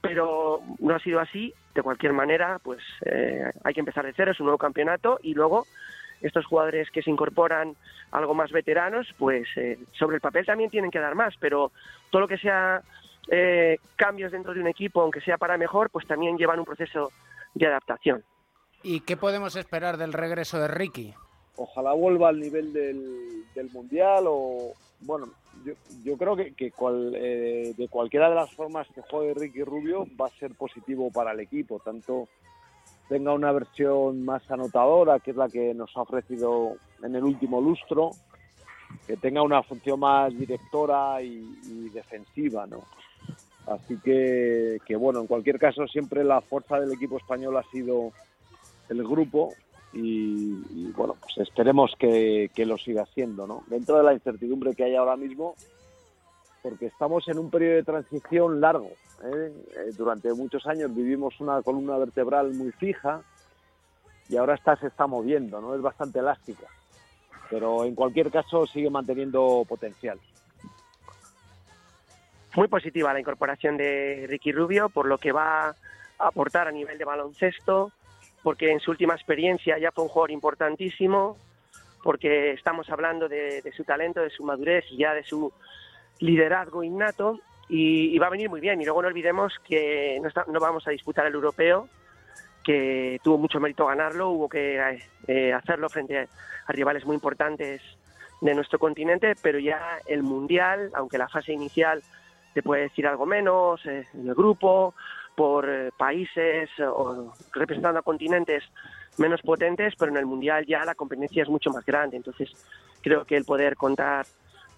pero 0.00 0.60
no 0.78 0.94
ha 0.94 1.00
sido 1.00 1.20
así. 1.20 1.54
De 1.74 1.82
cualquier 1.82 2.12
manera, 2.12 2.58
pues 2.62 2.80
eh, 3.04 3.52
hay 3.62 3.74
que 3.74 3.80
empezar 3.80 4.04
de 4.04 4.12
cero, 4.12 4.32
es 4.32 4.40
un 4.40 4.46
nuevo 4.46 4.58
campeonato 4.58 5.18
y 5.22 5.34
luego 5.34 5.64
estos 6.20 6.44
jugadores 6.46 6.90
que 6.90 7.02
se 7.02 7.10
incorporan 7.10 7.76
algo 8.10 8.34
más 8.34 8.50
veteranos, 8.50 9.06
pues 9.18 9.46
eh, 9.56 9.78
sobre 9.92 10.16
el 10.16 10.20
papel 10.20 10.44
también 10.44 10.70
tienen 10.70 10.90
que 10.90 10.98
dar 10.98 11.14
más, 11.14 11.34
pero 11.38 11.70
todo 12.10 12.22
lo 12.22 12.28
que 12.28 12.38
sea 12.38 12.82
eh, 13.30 13.78
cambios 13.96 14.32
dentro 14.32 14.54
de 14.54 14.60
un 14.60 14.66
equipo, 14.66 15.00
aunque 15.00 15.20
sea 15.20 15.38
para 15.38 15.56
mejor, 15.56 15.90
pues 15.90 16.06
también 16.06 16.36
llevan 16.36 16.58
un 16.58 16.64
proceso 16.64 17.12
de 17.54 17.66
adaptación. 17.66 18.24
¿Y 18.82 19.00
qué 19.00 19.16
podemos 19.16 19.56
esperar 19.56 19.96
del 19.96 20.12
regreso 20.12 20.58
de 20.58 20.68
Ricky? 20.68 21.14
Ojalá 21.58 21.92
vuelva 21.92 22.28
al 22.28 22.40
nivel 22.40 22.72
del, 22.72 23.70
Mundial 23.72 24.24
o, 24.28 24.72
bueno, 25.00 25.26
yo, 26.04 26.16
creo 26.16 26.36
que, 26.36 26.54
eh, 26.56 27.74
de 27.76 27.88
cualquiera 27.88 28.28
de 28.28 28.36
las 28.36 28.52
formas 28.52 28.86
que 28.94 29.02
juegue 29.02 29.34
Ricky 29.34 29.64
Rubio 29.64 30.06
va 30.18 30.26
a 30.26 30.38
ser 30.38 30.54
positivo 30.54 31.10
para 31.10 31.32
el 31.32 31.40
equipo, 31.40 31.80
tanto 31.80 32.28
tenga 33.08 33.32
una 33.32 33.50
versión 33.50 34.24
más 34.24 34.48
anotadora, 34.48 35.18
que 35.18 35.32
es 35.32 35.36
la 35.36 35.48
que 35.48 35.74
nos 35.74 35.96
ha 35.96 36.02
ofrecido 36.02 36.76
en 37.02 37.16
el 37.16 37.24
último 37.24 37.60
lustro, 37.60 38.12
que 39.08 39.16
tenga 39.16 39.42
una 39.42 39.64
función 39.64 39.98
más 39.98 40.32
directora 40.38 41.20
y, 41.20 41.58
y 41.64 41.88
defensiva, 41.88 42.64
¿no? 42.68 42.84
Así 43.68 43.98
que, 43.98 44.96
bueno, 44.98 45.20
en 45.20 45.26
cualquier 45.26 45.58
caso 45.58 45.86
siempre 45.86 46.24
la 46.24 46.40
fuerza 46.40 46.80
del 46.80 46.92
equipo 46.92 47.18
español 47.18 47.56
ha 47.56 47.62
sido 47.64 48.12
el 48.88 49.02
grupo 49.04 49.52
y, 49.92 50.92
bueno, 50.92 51.16
pues 51.20 51.38
esperemos 51.38 51.94
que, 51.98 52.50
lo 52.56 52.76
siga 52.76 53.06
siendo, 53.06 53.46
¿no? 53.46 53.64
Dentro 53.68 53.96
de 53.96 54.04
la 54.04 54.12
incertidumbre 54.12 54.74
que 54.74 54.84
hay 54.84 54.96
ahora 54.96 55.16
mismo, 55.16 55.54
porque 56.62 56.86
estamos 56.86 57.26
en 57.28 57.38
un 57.38 57.50
periodo 57.50 57.76
de 57.76 57.82
transición 57.84 58.60
largo. 58.60 58.90
¿eh? 59.24 59.52
Eh, 59.76 59.92
durante 59.96 60.32
muchos 60.34 60.66
años 60.66 60.94
vivimos 60.94 61.40
una 61.40 61.62
columna 61.62 61.96
vertebral 61.96 62.54
muy 62.54 62.72
fija 62.72 63.22
y 64.28 64.36
ahora 64.36 64.54
esta 64.54 64.76
se 64.76 64.88
está 64.88 65.06
moviendo, 65.06 65.60
¿no? 65.60 65.74
Es 65.74 65.80
bastante 65.80 66.18
elástica, 66.18 66.66
pero 67.48 67.84
en 67.84 67.94
cualquier 67.94 68.30
caso 68.30 68.66
sigue 68.66 68.90
manteniendo 68.90 69.64
potencial 69.68 70.18
muy 72.58 72.66
positiva 72.66 73.12
la 73.12 73.20
incorporación 73.20 73.76
de 73.76 74.26
Ricky 74.28 74.50
Rubio 74.50 74.88
por 74.88 75.06
lo 75.06 75.18
que 75.18 75.30
va 75.30 75.68
a 75.68 75.74
aportar 76.18 76.66
a 76.66 76.72
nivel 76.72 76.98
de 76.98 77.04
baloncesto, 77.04 77.92
porque 78.42 78.70
en 78.70 78.80
su 78.80 78.90
última 78.90 79.14
experiencia 79.14 79.78
ya 79.78 79.92
fue 79.92 80.04
un 80.04 80.10
jugador 80.10 80.30
importantísimo, 80.30 81.36
porque 82.02 82.52
estamos 82.52 82.88
hablando 82.90 83.28
de, 83.28 83.62
su 83.76 83.84
talento, 83.84 84.20
de 84.20 84.30
su 84.30 84.44
madurez 84.44 84.84
y 84.90 84.98
ya 84.98 85.14
de 85.14 85.24
su 85.24 85.52
liderazgo 86.20 86.82
innato 86.82 87.40
y, 87.68 88.18
va 88.18 88.28
a 88.28 88.30
venir 88.30 88.48
muy 88.48 88.60
bien. 88.60 88.80
Y 88.80 88.84
luego 88.84 89.02
no 89.02 89.08
olvidemos 89.08 89.52
que 89.66 90.20
no, 90.20 90.60
vamos 90.60 90.86
a 90.86 90.90
disputar 90.90 91.26
el 91.26 91.34
europeo, 91.34 91.88
que 92.64 93.20
tuvo 93.22 93.38
mucho 93.38 93.60
mérito 93.60 93.86
ganarlo, 93.86 94.30
hubo 94.30 94.48
que 94.48 95.00
eh, 95.26 95.52
hacerlo 95.52 95.88
frente 95.88 96.28
a 96.66 96.72
rivales 96.72 97.04
muy 97.04 97.14
importantes 97.14 97.82
de 98.40 98.54
nuestro 98.54 98.78
continente, 98.78 99.34
pero 99.42 99.58
ya 99.58 99.98
el 100.06 100.22
mundial, 100.22 100.90
aunque 100.94 101.18
la 101.18 101.28
fase 101.28 101.52
inicial 101.52 102.02
te 102.54 102.62
puede 102.62 102.82
decir 102.82 103.06
algo 103.06 103.26
menos 103.26 103.84
eh, 103.86 104.06
en 104.14 104.28
el 104.28 104.34
grupo, 104.34 104.94
por 105.38 105.70
eh, 105.70 105.90
países 105.96 106.68
o 106.80 107.32
representando 107.52 108.00
a 108.00 108.02
continentes 108.02 108.64
menos 109.18 109.40
potentes, 109.40 109.94
pero 109.96 110.10
en 110.10 110.16
el 110.16 110.26
Mundial 110.26 110.66
ya 110.66 110.84
la 110.84 110.96
competencia 110.96 111.44
es 111.44 111.48
mucho 111.48 111.70
más 111.70 111.86
grande. 111.86 112.16
Entonces, 112.16 112.50
creo 113.00 113.24
que 113.24 113.36
el 113.36 113.44
poder 113.44 113.76
contar 113.76 114.26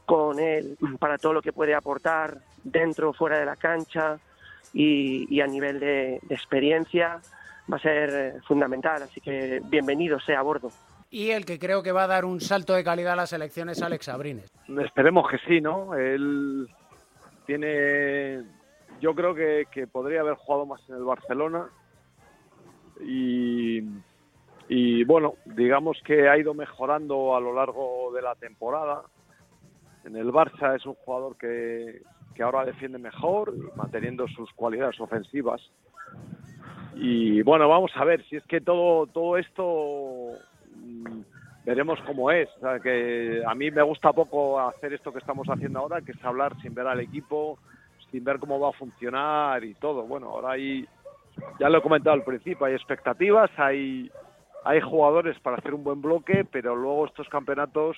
con 0.04 0.38
él 0.38 0.76
para 0.98 1.16
todo 1.16 1.32
lo 1.32 1.40
que 1.40 1.54
puede 1.54 1.74
aportar 1.74 2.42
dentro 2.62 3.08
o 3.08 3.12
fuera 3.14 3.38
de 3.38 3.46
la 3.46 3.56
cancha 3.56 4.18
y, 4.74 5.40
a 5.40 5.46
nivel 5.46 5.80
de, 5.80 6.16
experiencia 6.28 7.22
va 7.72 7.78
a 7.78 7.80
ser 7.80 8.10
eh, 8.12 8.32
fundamental. 8.46 9.02
Así 9.02 9.22
que 9.22 9.62
bienvenido 9.64 10.20
sea 10.20 10.40
a 10.40 10.42
bordo. 10.42 10.70
Y 11.08 11.30
el 11.30 11.46
que 11.46 11.58
creo 11.58 11.82
que 11.82 11.90
va 11.90 12.04
a 12.04 12.06
dar 12.06 12.26
un 12.26 12.38
salto 12.42 12.74
de 12.74 12.84
calidad 12.84 13.14
a 13.14 13.16
las 13.16 13.32
elecciones 13.32 13.78
es 13.78 13.82
Alex 13.82 14.10
Abrines. 14.10 14.52
Esperemos 14.84 15.26
que 15.30 15.38
sí, 15.38 15.62
¿no? 15.62 15.94
Él 15.94 16.68
tiene, 17.46 18.44
yo 19.00 19.14
creo 19.14 19.34
que, 19.34 19.86
podría 19.86 20.20
haber 20.20 20.34
jugado 20.34 20.66
más 20.66 20.80
en 20.88 20.96
el 20.96 21.04
Barcelona 21.04 21.68
y, 23.02 23.82
bueno, 25.04 25.34
digamos 25.46 25.98
que 26.04 26.28
ha 26.28 26.36
ido 26.36 26.54
mejorando 26.54 27.34
a 27.34 27.40
lo 27.40 27.54
largo 27.54 28.12
de 28.14 28.22
la 28.22 28.34
temporada. 28.34 29.02
En 30.04 30.16
el 30.16 30.28
Barça 30.32 30.76
es 30.76 30.84
un 30.86 30.94
jugador 30.94 31.36
que, 31.36 32.02
ahora 32.42 32.64
defiende 32.64 32.98
mejor, 32.98 33.54
manteniendo 33.76 34.26
sus 34.28 34.50
cualidades 34.54 34.98
ofensivas. 34.98 35.60
y 36.94 37.42
bueno, 37.42 37.68
vamos 37.68 37.92
a 37.94 38.04
ver 38.04 38.24
si 38.28 38.36
es 38.36 38.44
que 38.44 38.62
todo, 38.62 39.06
todo 39.06 39.36
esto 39.36 40.38
mm, 40.74 41.20
veremos 41.64 41.98
cómo 42.06 42.30
es. 42.30 42.48
Que 42.82 43.42
a 43.46 43.54
mí 43.54 43.70
me 43.70 43.82
gusta 43.82 44.12
poco 44.12 44.60
hacer 44.60 44.92
esto 44.92 45.12
que 45.12 45.18
estamos 45.18 45.46
haciendo 45.48 45.80
ahora, 45.80 46.00
que 46.00 46.12
es 46.12 46.24
hablar 46.24 46.54
sin 46.62 46.74
ver 46.74 46.86
al 46.86 47.00
equipo, 47.00 47.58
sin 48.10 48.24
ver 48.24 48.38
cómo 48.38 48.58
va 48.58 48.70
a 48.70 48.72
funcionar 48.72 49.64
y 49.64 49.74
todo. 49.74 50.02
Bueno, 50.02 50.28
ahora 50.30 50.52
hay, 50.52 50.86
ya 51.58 51.68
lo 51.68 51.78
he 51.78 51.82
comentado 51.82 52.14
al 52.14 52.24
principio, 52.24 52.66
hay 52.66 52.74
expectativas, 52.74 53.50
hay, 53.56 54.10
hay 54.64 54.80
jugadores 54.80 55.38
para 55.40 55.56
hacer 55.56 55.74
un 55.74 55.84
buen 55.84 56.00
bloque, 56.02 56.44
pero 56.50 56.74
luego 56.76 57.06
estos 57.06 57.28
campeonatos 57.28 57.96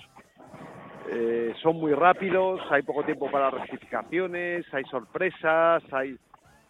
eh, 1.11 1.53
son 1.63 1.77
muy 1.77 1.93
rápidos, 1.95 2.61
hay 2.71 2.83
poco 2.83 3.05
tiempo 3.05 3.31
para 3.31 3.51
rectificaciones, 3.51 4.67
hay 4.73 4.85
sorpresas, 4.85 5.83
hay 5.93 6.17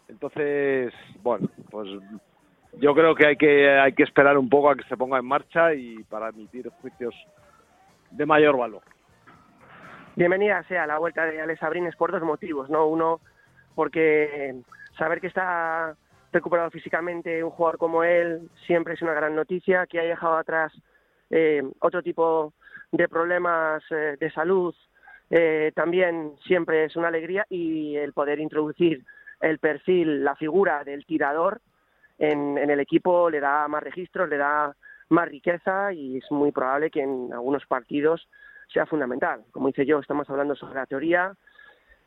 entonces, 0.07 0.93
bueno, 1.21 1.47
pues 1.71 1.89
yo 2.79 2.93
creo 2.93 3.15
que 3.15 3.27
hay 3.27 3.35
que 3.35 3.69
hay 3.69 3.93
que 3.93 4.03
esperar 4.03 4.37
un 4.37 4.49
poco 4.49 4.69
a 4.69 4.75
que 4.75 4.83
se 4.83 4.97
ponga 4.97 5.17
en 5.17 5.25
marcha 5.25 5.73
y 5.73 6.03
para 6.03 6.29
emitir 6.29 6.69
juicios 6.81 7.15
de 8.11 8.25
mayor 8.25 8.57
valor. 8.57 8.81
Bienvenida 10.15 10.63
sea 10.67 10.85
la 10.85 10.99
vuelta 10.99 11.25
de 11.25 11.41
Alex 11.41 11.63
Abrines 11.63 11.95
por 11.95 12.11
dos 12.11 12.21
motivos, 12.21 12.69
¿no? 12.69 12.85
Uno, 12.85 13.19
porque 13.73 14.61
saber 14.97 15.19
que 15.19 15.27
está 15.27 15.95
recuperado 16.31 16.69
físicamente 16.69 17.43
un 17.43 17.49
jugador 17.49 17.79
como 17.79 18.03
él 18.03 18.49
siempre 18.67 18.93
es 18.93 19.01
una 19.01 19.13
gran 19.13 19.35
noticia, 19.35 19.87
que 19.87 19.99
haya 19.99 20.09
dejado 20.11 20.37
atrás 20.37 20.71
eh, 21.31 21.63
otro 21.79 22.03
tipo 22.03 22.53
de 22.91 23.07
problemas 23.07 23.83
eh, 23.89 24.15
de 24.19 24.31
salud 24.31 24.75
eh, 25.31 25.71
también 25.73 26.33
siempre 26.45 26.85
es 26.85 26.95
una 26.95 27.07
alegría 27.07 27.47
y 27.49 27.95
el 27.95 28.13
poder 28.13 28.39
introducir 28.39 29.03
el 29.41 29.57
perfil, 29.57 30.23
la 30.23 30.35
figura 30.35 30.83
del 30.83 31.07
tirador 31.07 31.59
en, 32.19 32.57
el 32.59 32.79
equipo 32.79 33.31
le 33.31 33.39
da 33.39 33.67
más 33.67 33.81
registros, 33.81 34.29
le 34.29 34.37
da 34.37 34.75
más 35.09 35.27
riqueza 35.27 35.91
y 35.91 36.17
es 36.17 36.31
muy 36.31 36.51
probable 36.51 36.91
que 36.91 37.01
en 37.01 37.33
algunos 37.33 37.65
partidos 37.65 38.27
sea 38.73 38.85
fundamental. 38.85 39.43
Como 39.51 39.67
dice 39.67 39.85
yo, 39.85 39.99
estamos 39.99 40.29
hablando 40.29 40.55
sobre 40.55 40.75
la 40.75 40.85
teoría, 40.85 41.33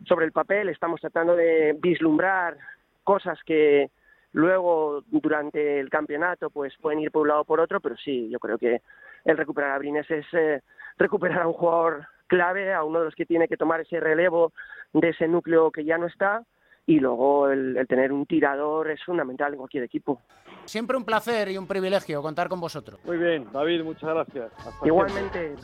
sobre 0.05 0.27
el 0.27 0.33
papel, 0.33 0.69
estamos 0.69 1.01
tratando 1.01 1.37
de 1.37 1.77
vislumbrar 1.81 2.57
cosas 3.05 3.39
que 3.45 3.91
luego 4.33 5.03
durante 5.07 5.81
el 5.81 5.89
campeonato 5.89 6.51
pues 6.51 6.75
pueden 6.81 7.01
ir 7.01 7.11
por 7.11 7.23
un 7.23 7.29
lado 7.29 7.43
o 7.43 7.45
por 7.45 7.61
otro, 7.61 7.81
pero 7.81 7.97
sí, 7.97 8.29
yo 8.29 8.39
creo 8.39 8.59
que 8.59 8.83
el 9.25 9.37
recuperar 9.37 9.73
a 9.73 9.79
Brines 9.79 10.11
es 10.11 10.27
eh, 10.33 10.61
recuperar 10.99 11.43
a 11.43 11.47
un 11.47 11.55
jugador 11.55 12.07
clave, 12.27 12.75
a 12.75 12.85
uno 12.85 12.99
de 12.99 13.05
los 13.07 13.15
que 13.15 13.25
tiene 13.25 13.49
que 13.49 13.57
tomar 13.57 13.81
ese 13.81 14.01
relevo 14.01 14.53
de 14.93 15.11
ese 15.11 15.29
núcleo 15.29 15.71
que 15.71 15.85
ya 15.85 15.97
no 15.97 16.07
está 16.07 16.43
y 16.87 17.01
luego 17.01 17.51
el, 17.51 17.85
tener 17.89 18.13
un 18.13 18.27
tirador 18.27 18.91
es 18.91 19.03
fundamental 19.05 19.53
en 19.53 19.59
cualquier 19.59 19.85
equipo. 19.85 20.23
Siempre 20.65 20.97
un 20.97 21.05
placer 21.05 21.51
y 21.51 21.59
un 21.59 21.67
privilegio 21.67 22.23
contar 22.23 22.49
con 22.49 22.61
vosotros. 22.61 23.01
Muy 23.05 23.19
bien, 23.19 23.47
David, 23.53 23.83
muchas 23.83 24.11
gracias. 24.11 24.53
Igualmente, 24.85 25.55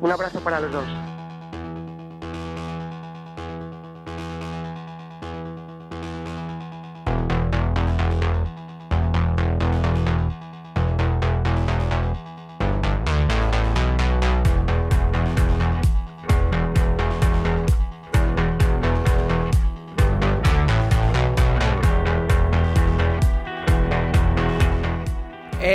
un 0.00 0.10
abrazo 0.10 0.40
para 0.40 0.60
los 0.60 0.72
dos. 0.72 0.84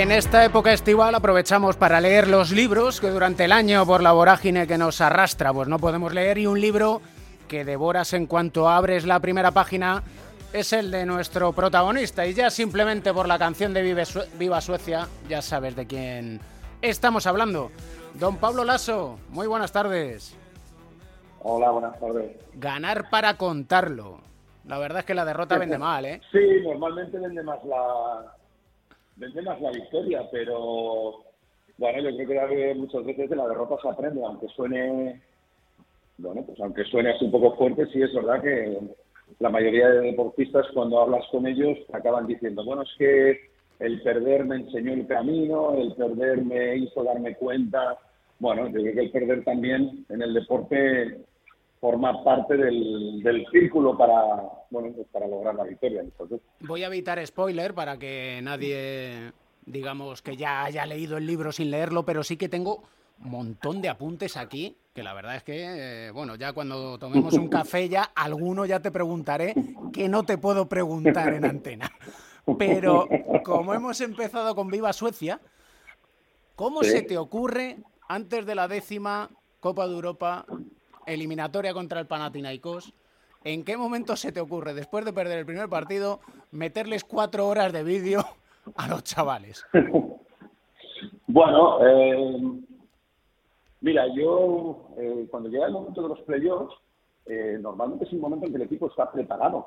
En 0.08 0.12
esta 0.12 0.42
época 0.42 0.72
estival 0.72 1.14
aprovechamos 1.14 1.76
para 1.76 2.00
leer 2.00 2.28
los 2.28 2.50
libros 2.50 2.98
que 2.98 3.10
durante 3.10 3.44
el 3.44 3.52
año 3.52 3.84
por 3.84 4.02
la 4.02 4.12
vorágine 4.12 4.66
que 4.66 4.78
nos 4.78 5.02
arrastra 5.02 5.52
pues 5.52 5.68
no 5.68 5.78
podemos 5.78 6.14
leer 6.14 6.38
y 6.38 6.46
un 6.46 6.58
libro 6.58 7.02
que 7.46 7.62
devoras 7.62 8.14
en 8.14 8.26
cuanto 8.26 8.70
abres 8.70 9.04
la 9.04 9.20
primera 9.20 9.50
página 9.50 10.02
es 10.54 10.72
el 10.72 10.90
de 10.90 11.04
nuestro 11.04 11.52
protagonista 11.52 12.26
y 12.26 12.32
ya 12.32 12.48
simplemente 12.48 13.12
por 13.12 13.28
la 13.28 13.38
canción 13.38 13.74
de 13.74 13.82
Viva 14.38 14.62
Suecia 14.62 15.06
ya 15.28 15.42
sabes 15.42 15.76
de 15.76 15.86
quién 15.86 16.40
estamos 16.80 17.26
hablando. 17.26 17.70
Don 18.14 18.38
Pablo 18.38 18.64
Lasso, 18.64 19.18
muy 19.28 19.46
buenas 19.46 19.72
tardes. 19.72 20.34
Hola, 21.40 21.70
buenas 21.70 22.00
tardes. 22.00 22.34
Ganar 22.54 23.10
para 23.10 23.34
contarlo. 23.34 24.20
La 24.64 24.78
verdad 24.78 25.00
es 25.00 25.04
que 25.04 25.14
la 25.14 25.26
derrota 25.26 25.58
vende 25.58 25.76
mal, 25.76 26.06
¿eh? 26.06 26.22
Sí, 26.32 26.62
normalmente 26.64 27.18
vende 27.18 27.42
más 27.42 27.62
la, 27.64 28.37
vende 29.18 29.42
más 29.42 29.60
la 29.60 29.70
victoria, 29.70 30.22
pero 30.30 31.24
bueno, 31.76 32.10
yo 32.10 32.24
creo 32.26 32.48
que 32.48 32.74
muchas 32.74 33.04
veces 33.04 33.30
de 33.30 33.36
la 33.36 33.48
derrota 33.48 33.76
se 33.82 33.88
aprende, 33.88 34.24
aunque 34.24 34.48
suene, 34.48 35.20
bueno, 36.18 36.42
pues 36.44 36.58
aunque 36.60 36.84
suene 36.84 37.10
así 37.10 37.24
un 37.24 37.32
poco 37.32 37.56
fuerte, 37.56 37.86
sí 37.86 38.00
es 38.00 38.14
verdad 38.14 38.42
que 38.42 38.78
la 39.40 39.50
mayoría 39.50 39.88
de 39.88 40.00
deportistas 40.00 40.66
cuando 40.72 41.00
hablas 41.00 41.24
con 41.30 41.46
ellos 41.46 41.78
acaban 41.92 42.26
diciendo, 42.26 42.64
bueno, 42.64 42.82
es 42.82 42.90
que 42.96 43.40
el 43.80 44.02
perder 44.02 44.44
me 44.44 44.56
enseñó 44.56 44.92
el 44.92 45.06
camino, 45.06 45.74
el 45.76 45.94
perder 45.94 46.44
me 46.44 46.76
hizo 46.76 47.04
darme 47.04 47.36
cuenta. 47.36 47.98
Bueno, 48.40 48.66
yo 48.68 48.80
creo 48.80 48.94
que 48.94 49.00
el 49.00 49.10
perder 49.10 49.44
también 49.44 50.04
en 50.08 50.22
el 50.22 50.34
deporte 50.34 51.18
forma 51.80 52.22
parte 52.24 52.56
del, 52.56 53.22
del 53.22 53.46
círculo 53.50 53.96
para, 53.96 54.14
bueno, 54.70 54.92
pues 54.94 55.06
para 55.12 55.26
lograr 55.26 55.54
la 55.54 55.64
victoria. 55.64 56.04
Voy 56.60 56.82
a 56.82 56.86
evitar 56.86 57.24
spoiler 57.26 57.74
para 57.74 57.98
que 57.98 58.40
nadie, 58.42 59.32
digamos, 59.64 60.22
que 60.22 60.36
ya 60.36 60.64
haya 60.64 60.86
leído 60.86 61.16
el 61.16 61.26
libro 61.26 61.52
sin 61.52 61.70
leerlo, 61.70 62.04
pero 62.04 62.22
sí 62.22 62.36
que 62.36 62.48
tengo 62.48 62.82
un 63.24 63.30
montón 63.30 63.82
de 63.82 63.88
apuntes 63.88 64.36
aquí, 64.36 64.76
que 64.94 65.02
la 65.02 65.12
verdad 65.14 65.36
es 65.36 65.42
que, 65.42 66.06
eh, 66.06 66.10
bueno, 66.10 66.36
ya 66.36 66.52
cuando 66.52 66.98
tomemos 66.98 67.34
un 67.34 67.48
café 67.48 67.88
ya, 67.88 68.10
alguno 68.14 68.64
ya 68.66 68.80
te 68.80 68.90
preguntaré 68.90 69.54
que 69.92 70.08
no 70.08 70.24
te 70.24 70.38
puedo 70.38 70.68
preguntar 70.68 71.34
en 71.34 71.44
antena. 71.44 71.90
Pero 72.58 73.06
como 73.44 73.74
hemos 73.74 74.00
empezado 74.00 74.54
con 74.54 74.68
Viva 74.68 74.92
Suecia, 74.92 75.40
¿cómo 76.54 76.82
se 76.82 77.02
te 77.02 77.18
ocurre 77.18 77.78
antes 78.08 78.46
de 78.46 78.54
la 78.54 78.68
décima 78.68 79.30
Copa 79.60 79.86
de 79.88 79.94
Europa 79.94 80.46
eliminatoria 81.08 81.74
contra 81.74 82.00
el 82.00 82.06
Panathinaikos, 82.06 82.92
¿en 83.44 83.64
qué 83.64 83.76
momento 83.76 84.16
se 84.16 84.32
te 84.32 84.40
ocurre, 84.40 84.74
después 84.74 85.04
de 85.04 85.12
perder 85.12 85.38
el 85.38 85.46
primer 85.46 85.68
partido, 85.68 86.20
meterles 86.52 87.04
cuatro 87.04 87.46
horas 87.48 87.72
de 87.72 87.82
vídeo 87.82 88.24
a 88.76 88.88
los 88.88 89.02
chavales? 89.04 89.64
bueno, 91.26 91.86
eh, 91.86 92.40
mira, 93.80 94.06
yo 94.14 94.88
eh, 94.98 95.26
cuando 95.30 95.48
llega 95.48 95.66
el 95.66 95.72
momento 95.72 96.02
de 96.02 96.08
los 96.08 96.20
playoffs, 96.20 96.74
eh, 97.26 97.58
normalmente 97.60 98.04
es 98.04 98.12
un 98.12 98.20
momento 98.20 98.46
en 98.46 98.52
que 98.52 98.56
el 98.56 98.62
equipo 98.62 98.88
está 98.88 99.10
preparado. 99.10 99.66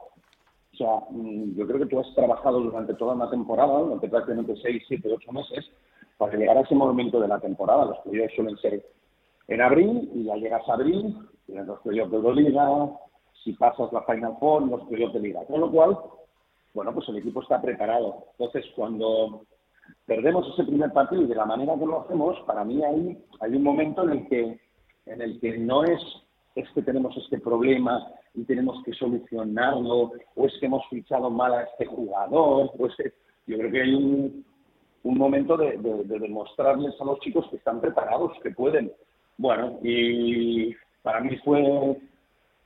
O 0.73 0.77
sea, 0.77 1.01
mm, 1.09 1.55
yo 1.55 1.67
creo 1.67 1.79
que 1.79 1.85
tú 1.85 1.99
has 1.99 2.13
trabajado 2.15 2.59
durante 2.59 2.93
toda 2.95 3.13
una 3.13 3.29
temporada, 3.29 3.79
durante 3.79 4.07
prácticamente 4.09 4.55
seis, 4.61 4.83
siete, 4.87 5.11
ocho 5.13 5.31
meses, 5.31 5.69
para 6.17 6.35
llegar 6.35 6.57
a 6.57 6.61
ese 6.61 6.75
momento 6.75 7.19
de 7.19 7.27
la 7.27 7.39
temporada. 7.39 7.85
Los 7.85 7.99
playoffs 7.99 8.35
suelen 8.35 8.57
ser 8.57 8.85
en 9.47 9.61
abril 9.61 10.09
y 10.13 10.23
ya 10.25 10.35
llegas 10.35 10.67
a 10.67 10.73
abril, 10.73 11.17
tienes 11.51 11.67
los 11.67 11.79
playoffs 11.81 12.11
de 12.11 12.17
Euroliga, 12.17 12.91
si 13.43 13.53
pasas 13.53 13.91
la 13.91 14.03
Final 14.03 14.37
Four, 14.39 14.69
los 14.69 14.87
playoffs 14.87 15.13
de 15.13 15.19
Liga. 15.19 15.45
Con 15.45 15.59
lo 15.59 15.69
cual, 15.69 15.97
bueno, 16.73 16.93
pues 16.93 17.09
el 17.09 17.17
equipo 17.17 17.41
está 17.41 17.61
preparado. 17.61 18.25
Entonces, 18.37 18.65
cuando 18.75 19.41
perdemos 20.05 20.47
ese 20.53 20.63
primer 20.63 20.93
partido 20.93 21.23
y 21.23 21.27
de 21.27 21.35
la 21.35 21.45
manera 21.45 21.77
que 21.77 21.85
lo 21.85 22.01
hacemos, 22.01 22.39
para 22.45 22.63
mí 22.63 22.81
ahí 22.83 23.17
hay 23.41 23.55
un 23.55 23.63
momento 23.63 24.03
en 24.03 24.09
el 24.11 24.27
que, 24.29 24.59
en 25.07 25.21
el 25.21 25.39
que 25.41 25.57
no 25.57 25.83
es, 25.83 25.99
es 26.55 26.69
que 26.71 26.81
tenemos 26.81 27.15
este 27.17 27.39
problema 27.39 28.07
y 28.33 28.45
tenemos 28.45 28.81
que 28.85 28.93
solucionarlo, 28.93 30.13
o 30.35 30.45
es 30.45 30.53
que 30.59 30.67
hemos 30.67 30.87
fichado 30.89 31.29
mal 31.29 31.53
a 31.53 31.63
este 31.63 31.85
jugador, 31.85 32.71
pues 32.77 32.93
yo 33.45 33.57
creo 33.57 33.71
que 33.71 33.81
hay 33.81 33.93
un, 33.93 34.45
un 35.03 35.17
momento 35.17 35.57
de 35.57 35.77
demostrarles 36.05 36.93
a 37.01 37.03
los 37.03 37.19
chicos 37.19 37.45
que 37.49 37.57
están 37.57 37.81
preparados, 37.81 38.31
que 38.41 38.51
pueden, 38.51 38.91
bueno, 39.37 39.79
y 39.83 40.73
para 41.01 41.21
mí 41.21 41.35
fue 41.43 41.97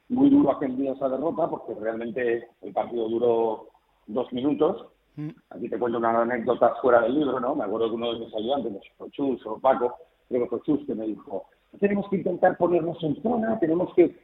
muy 0.09 0.29
duro 0.29 0.51
aquel 0.51 0.77
día 0.77 0.93
esa 0.93 1.09
derrota 1.09 1.49
porque 1.49 1.73
realmente 1.75 2.47
el 2.61 2.73
partido 2.73 3.09
duró 3.09 3.67
dos 4.07 4.31
minutos. 4.33 4.87
Mm. 5.15 5.29
Aquí 5.51 5.69
te 5.69 5.79
cuento 5.79 5.97
una 5.97 6.21
anécdota 6.21 6.75
fuera 6.81 7.01
del 7.01 7.15
libro, 7.15 7.39
¿no? 7.39 7.55
Me 7.55 7.63
acuerdo 7.63 7.89
que 7.89 7.95
uno 7.95 8.13
de 8.13 8.19
mis 8.19 8.35
ayudantes, 8.35 8.73
Chus 9.11 9.45
o 9.45 9.57
Paco, 9.59 9.95
creo 10.27 10.43
que 10.43 10.49
fue 10.49 10.61
Chus, 10.61 10.85
que 10.85 10.95
me 10.95 11.07
dijo, 11.07 11.45
tenemos 11.79 12.07
que 12.09 12.17
intentar 12.17 12.57
ponernos 12.57 13.01
en 13.03 13.21
zona, 13.21 13.57
tenemos 13.59 13.93
que, 13.95 14.15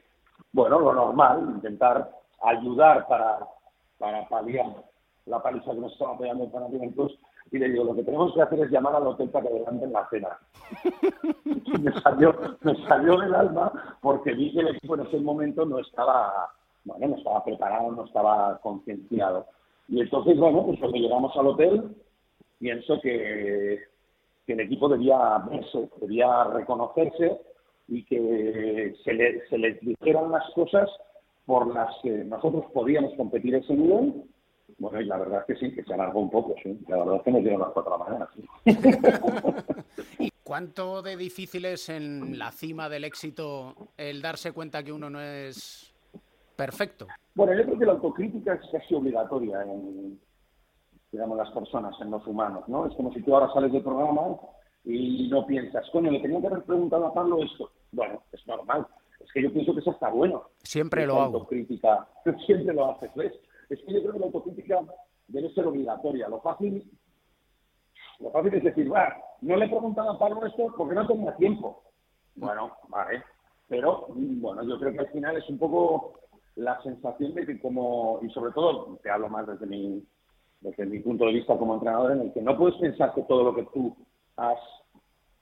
bueno, 0.51 0.79
lo 0.79 0.93
normal, 0.93 1.53
intentar 1.55 2.11
ayudar 2.41 3.07
para, 3.07 3.39
para 3.97 4.27
paliar 4.27 4.83
la 5.25 5.41
paliza 5.41 5.73
que 5.73 5.79
nos 5.79 5.93
estaba 5.93 6.17
pegando 6.17 6.45
el 6.45 6.51
Panathinaikos 6.51 7.17
y 7.51 7.59
le 7.59 7.69
digo, 7.69 7.83
lo 7.83 7.95
que 7.95 8.03
tenemos 8.03 8.33
que 8.33 8.41
hacer 8.41 8.59
es 8.61 8.71
llamar 8.71 8.95
al 8.95 9.07
hotel 9.07 9.29
para 9.29 9.47
que 9.47 9.53
adelanten 9.53 9.91
la 9.91 10.07
cena. 10.09 10.39
me, 11.81 11.91
salió, 12.01 12.33
me 12.61 12.87
salió 12.87 13.17
del 13.17 13.35
alma 13.35 13.97
porque 14.01 14.33
vi 14.33 14.53
que 14.53 14.61
el 14.61 14.69
equipo 14.69 14.95
en 14.95 15.05
ese 15.05 15.19
momento 15.19 15.65
no 15.65 15.79
estaba, 15.79 16.49
bueno, 16.85 17.09
no 17.09 17.17
estaba 17.17 17.43
preparado, 17.43 17.91
no 17.91 18.05
estaba 18.05 18.57
concienciado. 18.59 19.47
Y 19.89 19.99
entonces, 19.99 20.39
bueno, 20.39 20.65
pues 20.65 20.79
cuando 20.79 20.97
llegamos 20.97 21.35
al 21.35 21.47
hotel, 21.47 21.95
pienso 22.57 23.01
que, 23.01 23.81
que 24.45 24.53
el 24.53 24.59
equipo 24.61 24.87
debía 24.87 25.39
verse, 25.49 25.89
debía 25.99 26.45
reconocerse 26.45 27.37
y 27.89 28.05
que 28.05 28.95
se, 29.03 29.13
le, 29.13 29.45
se 29.49 29.57
les 29.57 29.77
dijeran 29.81 30.31
las 30.31 30.49
cosas 30.51 30.89
por 31.45 31.73
las 31.73 31.93
que 32.01 32.09
nosotros 32.09 32.63
podíamos 32.73 33.13
competir 33.15 33.55
ese 33.55 33.73
nivel. 33.73 34.23
Bueno, 34.77 35.01
y 35.01 35.05
la 35.05 35.17
verdad 35.17 35.45
es 35.47 35.55
que 35.55 35.65
sí, 35.67 35.75
que 35.75 35.83
se 35.83 35.93
alargó 35.93 36.19
un 36.19 36.29
poco, 36.29 36.55
sí. 36.63 36.79
La 36.87 36.97
verdad 36.97 37.15
es 37.17 37.21
que 37.23 37.31
nos 37.31 37.41
dieron 37.41 37.61
las 37.61 37.69
cuatro 37.69 37.93
de 37.93 37.97
la 37.97 38.05
mañana, 38.05 38.29
sí. 38.35 40.01
¿Y 40.25 40.31
cuánto 40.43 41.01
de 41.01 41.17
difícil 41.17 41.65
es 41.65 41.89
en 41.89 42.37
la 42.37 42.51
cima 42.51 42.89
del 42.89 43.03
éxito 43.03 43.75
el 43.97 44.21
darse 44.21 44.51
cuenta 44.51 44.83
que 44.83 44.91
uno 44.91 45.09
no 45.09 45.21
es 45.21 45.93
perfecto? 46.55 47.07
Bueno, 47.35 47.53
yo 47.53 47.63
creo 47.63 47.79
que 47.79 47.85
la 47.85 47.93
autocrítica 47.93 48.53
es 48.53 48.61
casi 48.71 48.93
obligatoria 48.93 49.63
en, 49.63 50.19
digamos, 51.11 51.37
las 51.37 51.51
personas, 51.51 51.95
en 52.01 52.11
los 52.11 52.25
humanos, 52.27 52.63
¿no? 52.67 52.87
Es 52.87 52.95
como 52.95 53.13
si 53.13 53.21
tú 53.21 53.35
ahora 53.35 53.51
sales 53.53 53.71
del 53.71 53.83
programa 53.83 54.37
y 54.83 55.27
no 55.29 55.45
piensas, 55.45 55.87
coño, 55.91 56.11
le 56.11 56.19
tenía 56.19 56.41
que 56.41 56.47
haber 56.47 56.63
preguntado 56.63 57.07
a 57.07 57.13
Pablo 57.13 57.43
esto. 57.43 57.71
Bueno, 57.91 58.23
es 58.31 58.45
normal. 58.47 58.87
Es 59.19 59.31
que 59.31 59.43
yo 59.43 59.53
pienso 59.53 59.73
que 59.73 59.81
eso 59.81 59.91
está 59.91 60.09
bueno. 60.09 60.49
Siempre 60.63 61.05
lo 61.05 61.21
hago. 61.21 61.37
Autocrítica, 61.37 62.07
siempre 62.45 62.73
lo 62.73 62.91
haces, 62.91 63.13
¿ves? 63.15 63.33
Es 63.71 63.79
que 63.83 63.93
yo 63.93 64.01
creo 64.01 64.13
que 64.13 64.19
la 64.19 64.25
autocrítica 64.25 64.81
debe 65.27 65.49
ser 65.53 65.65
obligatoria. 65.65 66.27
Lo 66.27 66.41
fácil, 66.41 66.91
lo 68.19 68.29
fácil 68.31 68.53
es 68.55 68.63
decir, 68.63 68.91
va, 68.93 69.15
no 69.39 69.55
le 69.55 69.65
he 69.65 69.69
preguntado 69.69 70.11
a 70.11 70.19
Pablo 70.19 70.45
esto 70.45 70.73
porque 70.77 70.93
no 70.93 71.07
tenía 71.07 71.33
tiempo. 71.37 71.81
Bueno, 72.35 72.73
vale. 72.89 73.23
Pero, 73.69 74.07
bueno, 74.09 74.63
yo 74.63 74.77
creo 74.77 74.91
que 74.91 74.99
al 74.99 75.11
final 75.11 75.37
es 75.37 75.49
un 75.49 75.57
poco 75.57 76.19
la 76.55 76.81
sensación 76.83 77.33
de 77.33 77.45
que 77.45 77.61
como, 77.61 78.19
y 78.21 78.29
sobre 78.31 78.51
todo, 78.51 78.99
te 79.01 79.09
hablo 79.09 79.29
más 79.29 79.47
desde 79.47 79.65
mi, 79.65 80.05
desde 80.59 80.85
mi 80.85 80.99
punto 80.99 81.25
de 81.25 81.33
vista 81.33 81.57
como 81.57 81.75
entrenador, 81.75 82.11
en 82.11 82.21
el 82.21 82.33
que 82.33 82.41
no 82.41 82.57
puedes 82.57 82.77
pensar 82.77 83.13
que 83.13 83.23
todo 83.23 83.45
lo 83.45 83.55
que 83.55 83.63
tú 83.73 83.95
has, 84.35 84.59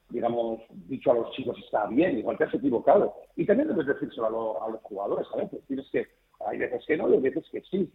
digamos, 0.09 0.61
dicho 0.87 1.09
a 1.09 1.15
los 1.15 1.31
chicos 1.31 1.57
está 1.65 1.87
bien, 1.87 2.19
igual 2.19 2.37
te 2.37 2.43
has 2.43 2.53
equivocado. 2.53 3.15
Y 3.35 3.47
también 3.47 3.69
debes 3.69 3.87
decírselo 3.87 4.63
a, 4.63 4.69
los 4.69 4.81
jugadores, 4.83 5.27
¿sabes? 5.31 5.49
Pues 5.49 5.65
tienes 5.65 5.89
que, 5.89 6.05
hay 6.45 6.59
veces 6.59 6.83
que 6.85 6.95
no 6.95 7.09
y 7.09 7.13
hay 7.13 7.21
veces 7.21 7.43
que 7.51 7.61
sí. 7.63 7.91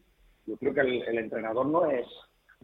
Yo 0.46 0.56
creo 0.56 0.74
que 0.74 0.80
el, 0.80 1.18
entrenador 1.18 1.66
no 1.66 1.86
es, 1.86 2.06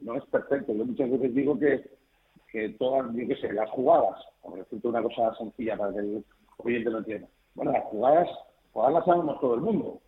no 0.02 0.14
es 0.16 0.24
perfecto. 0.26 0.74
Yo 0.74 0.84
muchas 0.84 1.10
veces 1.10 1.34
digo 1.34 1.58
que, 1.58 2.68
todas, 2.78 3.06
yo 3.14 3.28
qué 3.28 3.36
sé, 3.36 3.52
las 3.52 3.70
jugadas, 3.70 4.22
por 4.42 4.58
decirte 4.58 4.88
una 4.88 5.02
cosa 5.02 5.34
sencilla 5.36 5.76
para 5.76 5.92
que 5.92 5.98
el 6.00 6.24
oyente 6.58 6.90
lo 6.90 6.98
entienda. 6.98 7.28
Bueno, 7.54 7.72
las 7.72 7.84
jugadas, 7.84 8.28
jugadas 8.72 8.94
las 8.94 9.04
sabemos 9.04 9.40
todo 9.40 9.54
el 9.54 9.60
mundo. 9.60 10.00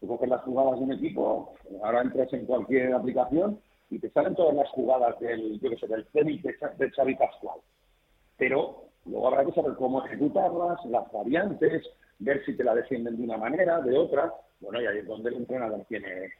Tú 0.00 0.08
coges 0.08 0.28
las 0.28 0.42
jugadas 0.42 0.78
de 0.78 0.84
un 0.84 0.92
equipo, 0.92 1.54
ahora 1.82 2.02
entras 2.02 2.32
en 2.32 2.46
cualquier 2.46 2.92
aplicación 2.92 3.58
y 3.90 3.98
te 3.98 4.10
salen 4.10 4.34
todas 4.34 4.54
las 4.54 4.68
jugadas 4.70 5.18
del, 5.20 5.60
yo 5.60 5.70
qué 5.70 5.76
sé, 5.76 5.86
del 5.86 6.04
Zenit 6.12 6.42
de, 6.42 6.54
de 6.78 6.90
Xavi 6.90 7.14
Pascual. 7.14 7.60
Pero 8.36 8.84
luego 9.06 9.28
habrá 9.28 9.44
que 9.44 9.52
saber 9.52 9.74
cómo 9.74 10.04
ejecutarlas, 10.04 10.84
las 10.86 11.10
variantes, 11.12 11.84
ver 12.18 12.44
si 12.44 12.56
te 12.56 12.64
la 12.64 12.74
defienden 12.74 13.16
de 13.16 13.22
una 13.22 13.36
manera, 13.36 13.80
de 13.80 13.96
otra. 13.96 14.32
Bueno, 14.60 14.80
y 14.80 14.86
ahí 14.86 14.98
es 14.98 15.06
donde 15.06 15.30
el 15.30 15.36
entrenador 15.36 15.84
tiene, 15.88 16.30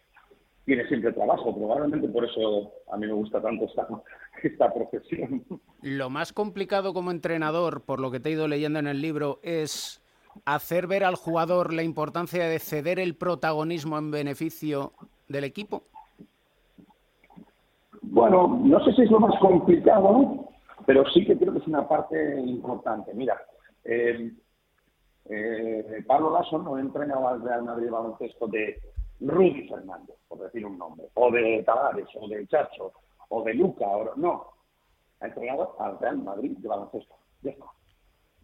tiene 0.65 0.87
siempre 0.89 1.13
trabajo. 1.13 1.55
Probablemente 1.55 2.09
por 2.09 2.25
eso 2.25 2.73
a 2.91 2.97
mí 2.97 3.07
me 3.07 3.13
gusta 3.13 3.41
tanto 3.41 3.65
esta, 3.67 3.87
esta 4.43 4.73
profesión. 4.73 5.45
Lo 5.83 6.11
más 6.11 6.33
complicado 6.33 6.95
como 6.95 7.11
entrenador, 7.11 7.83
por 7.83 8.01
lo 8.01 8.11
que 8.11 8.21
te 8.21 8.31
he 8.31 8.33
ido 8.33 8.49
leyendo 8.49 8.79
en 8.79 8.87
el 8.87 9.01
libro, 9.01 9.41
es 9.43 10.03
hacer 10.45 10.87
ver 10.87 11.05
al 11.05 11.15
jugador 11.15 11.73
la 11.73 11.83
importancia 11.83 12.45
de 12.45 12.59
ceder 12.59 12.99
el 12.99 13.15
protagonismo 13.15 13.99
en 13.99 14.11
beneficio 14.11 14.93
del 15.29 15.45
equipo. 15.45 15.83
Bueno, 18.03 18.61
no 18.63 18.85
sé 18.85 18.93
si 18.93 19.03
es 19.03 19.11
lo 19.11 19.21
más 19.21 19.39
complicado, 19.41 20.49
pero 20.87 21.05
sí 21.11 21.25
que 21.25 21.37
creo 21.37 21.53
que 21.53 21.61
es 21.61 21.67
una 21.67 21.89
parte 21.89 22.41
importante. 22.41 23.15
Mira, 23.15 23.41
eh, 23.85 24.31
eh, 25.27 26.05
Pablo 26.07 26.31
Lasso 26.31 26.59
no 26.59 26.79
entrenaba 26.79 27.31
al 27.31 27.43
Real 27.43 27.65
Madrid 27.65 27.91
baloncesto 27.91 28.47
de 28.49 28.79
Rudy 29.27 29.69
Fernández, 29.69 30.17
por 30.29 30.41
decir 30.41 30.67
un 30.67 30.79
nombre, 30.79 31.09
o 31.15 31.31
de 31.31 31.63
Tavares, 31.65 32.09
o 32.21 32.29
de 32.29 32.47
Chacho, 32.47 32.93
o 33.29 33.43
de 33.43 33.55
Luca, 33.55 33.87
o, 33.87 34.15
no. 34.17 34.53
Ha 35.21 35.27
entrenado 35.27 35.75
al 35.81 35.99
Real 35.99 36.19
Madrid 36.19 36.57
de 36.59 36.69
baloncesto. 36.69 37.15
Ya 37.43 37.53
está. 37.53 37.67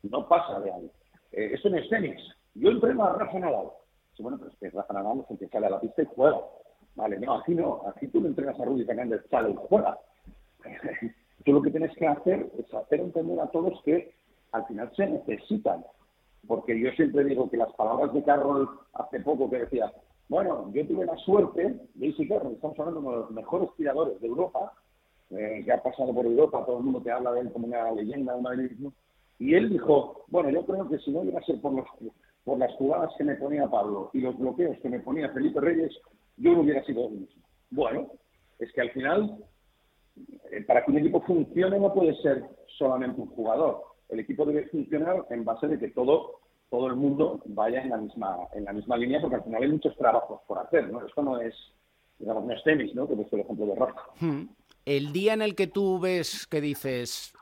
No 0.02 0.26
pasa 0.28 0.60
de 0.60 0.72
ahí. 0.72 0.90
Eh, 1.32 1.50
eso 1.54 1.68
no 1.68 1.76
es 1.76 1.88
tenis. 1.88 2.20
Yo 2.54 2.70
entreno 2.70 3.04
a 3.04 3.12
Rafa 3.12 3.38
Nadal. 3.38 3.70
Sí, 4.16 4.22
bueno, 4.22 4.38
pero 4.38 4.50
es 4.50 4.58
que 4.58 4.70
Rafa 4.70 4.94
Nadal 4.94 5.20
es 5.20 5.30
el 5.30 5.38
que 5.38 5.48
sale 5.48 5.66
a 5.66 5.70
la 5.70 5.80
pista 5.80 6.02
y 6.02 6.06
juega. 6.06 6.40
Vale, 6.96 7.18
no, 7.18 7.34
aquí 7.34 7.54
no, 7.54 7.82
aquí 7.86 8.08
tú 8.08 8.20
le 8.20 8.28
entregas 8.28 8.58
a 8.58 8.64
Rudy 8.64 8.84
Fernández, 8.84 9.22
sale 9.30 9.50
y 9.50 9.56
juega. 9.68 9.98
tú 11.44 11.52
lo 11.52 11.62
que 11.62 11.70
tienes 11.70 11.94
que 11.96 12.06
hacer 12.06 12.50
es 12.58 12.74
hacer 12.74 13.00
entender 13.00 13.38
a 13.40 13.50
todos 13.50 13.80
que 13.84 14.14
al 14.52 14.66
final 14.66 14.90
se 14.96 15.06
necesitan. 15.06 15.84
Porque 16.46 16.78
yo 16.78 16.90
siempre 16.92 17.24
digo 17.24 17.50
que 17.50 17.58
las 17.58 17.72
palabras 17.74 18.12
de 18.14 18.22
Carroll 18.22 18.68
hace 18.94 19.20
poco 19.20 19.50
que 19.50 19.58
decía, 19.58 19.92
bueno, 20.30 20.70
yo 20.72 20.86
tuve 20.86 21.04
la 21.04 21.16
suerte, 21.16 21.80
Daisy 21.94 22.28
Carroll, 22.28 22.54
estamos 22.54 22.78
hablando 22.78 23.00
de 23.00 23.06
uno 23.06 23.16
de 23.16 23.22
los 23.24 23.30
mejores 23.32 23.68
tiradores 23.76 24.20
de 24.20 24.28
Europa, 24.28 24.72
eh, 25.30 25.62
que 25.64 25.72
ha 25.72 25.82
pasado 25.82 26.14
por 26.14 26.24
Europa, 26.24 26.64
todo 26.64 26.78
el 26.78 26.84
mundo 26.84 27.02
te 27.02 27.10
habla 27.10 27.32
de 27.32 27.40
él 27.40 27.52
como 27.52 27.66
una 27.66 27.90
leyenda, 27.90 28.36
una 28.36 28.54
y 29.40 29.54
él 29.54 29.70
dijo, 29.70 30.24
bueno, 30.28 30.50
yo 30.50 30.64
creo 30.64 30.88
que 30.88 30.98
si 30.98 31.10
no 31.10 31.24
llegase 31.24 31.54
por, 31.54 31.72
los, 31.72 31.86
por 32.44 32.58
las 32.58 32.72
jugadas 32.74 33.12
que 33.18 33.24
me 33.24 33.34
ponía 33.34 33.68
Pablo 33.68 34.10
y 34.12 34.20
los 34.20 34.38
bloqueos 34.38 34.78
que 34.78 34.88
me 34.88 35.00
ponía 35.00 35.32
Felipe 35.32 35.60
Reyes, 35.60 35.98
yo 36.36 36.52
no 36.52 36.60
hubiera 36.60 36.84
sido 36.84 37.08
el 37.08 37.12
mismo. 37.14 37.42
Bueno, 37.70 38.12
es 38.60 38.72
que 38.72 38.82
al 38.82 38.90
final, 38.92 39.36
eh, 40.52 40.62
para 40.64 40.84
que 40.84 40.92
un 40.92 40.98
equipo 40.98 41.22
funcione 41.22 41.80
no 41.80 41.92
puede 41.92 42.14
ser 42.22 42.44
solamente 42.78 43.20
un 43.20 43.28
jugador. 43.30 43.82
El 44.10 44.20
equipo 44.20 44.44
debe 44.44 44.68
funcionar 44.68 45.26
en 45.30 45.44
base 45.44 45.66
de 45.66 45.78
que 45.78 45.88
todo, 45.88 46.39
todo 46.70 46.86
el 46.86 46.96
mundo 46.96 47.40
vaya 47.46 47.82
en 47.82 47.90
la 47.90 47.96
misma, 47.96 48.36
en 48.54 48.64
la 48.64 48.72
misma 48.72 48.96
línea, 48.96 49.20
porque 49.20 49.36
al 49.36 49.44
final 49.44 49.62
hay 49.62 49.68
muchos 49.68 49.96
trabajos 49.96 50.40
por 50.46 50.58
hacer, 50.58 50.90
¿no? 50.90 51.04
Esto 51.04 51.22
no 51.22 51.40
es, 51.40 51.54
digamos, 52.18 52.44
no 52.44 52.52
es 52.52 52.62
tenis, 52.62 52.94
¿no? 52.94 53.08
Que 53.08 53.14
es 53.14 53.32
el 53.32 53.40
ejemplo 53.40 53.66
de 53.66 53.74
Rafa. 53.74 54.00
Hmm. 54.20 54.48
El 54.84 55.12
día 55.12 55.34
en 55.34 55.42
el 55.42 55.54
que 55.54 55.66
tú 55.66 55.98
ves 55.98 56.46
que 56.46 56.60
dices, 56.60 57.34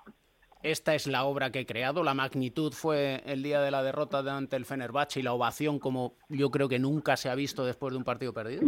esta 0.62 0.94
es 0.94 1.06
la 1.06 1.24
obra 1.24 1.50
que 1.50 1.60
he 1.60 1.66
creado. 1.66 2.02
La 2.02 2.14
magnitud 2.14 2.72
fue 2.72 3.22
el 3.26 3.42
día 3.42 3.60
de 3.60 3.70
la 3.70 3.82
derrota 3.82 4.18
ante 4.36 4.56
el 4.56 4.64
Fenerbahce 4.64 5.20
y 5.20 5.22
la 5.22 5.34
ovación 5.34 5.78
como 5.78 6.14
yo 6.28 6.50
creo 6.50 6.68
que 6.68 6.78
nunca 6.78 7.16
se 7.16 7.28
ha 7.28 7.34
visto 7.34 7.64
después 7.64 7.92
de 7.92 7.98
un 7.98 8.04
partido 8.04 8.32
perdido. 8.32 8.62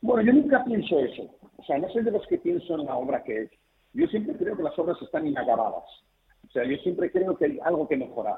Bueno, 0.00 0.22
yo 0.22 0.32
nunca 0.32 0.64
pienso 0.64 0.98
eso. 0.98 1.30
O 1.58 1.64
sea, 1.64 1.78
no 1.78 1.88
soy 1.90 2.02
de 2.02 2.10
los 2.10 2.26
que 2.26 2.38
pienso 2.38 2.74
en 2.74 2.86
la 2.86 2.96
obra 2.96 3.22
que 3.22 3.42
es. 3.42 3.50
Yo 3.92 4.06
siempre 4.06 4.36
creo 4.36 4.56
que 4.56 4.62
las 4.62 4.78
obras 4.78 4.96
están 5.02 5.26
inacabadas. 5.26 5.84
O 6.50 6.52
sea, 6.52 6.64
yo 6.64 6.76
siempre 6.78 7.10
creo 7.10 7.36
que 7.36 7.46
hay 7.46 7.58
algo 7.64 7.88
que 7.88 7.96
mejorar. 7.96 8.36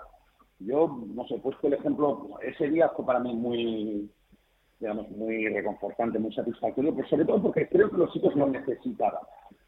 Yo, 0.61 1.01
no 1.13 1.27
sé, 1.27 1.35
he 1.35 1.39
puesto 1.41 1.67
el 1.67 1.75
ejemplo, 1.75 2.39
ese 2.41 2.69
día 2.69 2.89
fue 2.91 3.05
para 3.05 3.19
mí 3.19 3.35
muy, 3.35 4.09
digamos, 4.79 5.11
muy 5.11 5.49
reconfortante, 5.49 6.21
muy 6.21 6.33
satisfactorio, 6.33 6.95
pero 6.95 7.09
sobre 7.09 7.25
todo 7.25 7.43
porque 7.43 7.69
creo 7.69 7.91
que 7.91 7.97
los 7.97 8.13
chicos 8.13 8.37
lo 8.37 8.47
necesitaban 8.47 9.23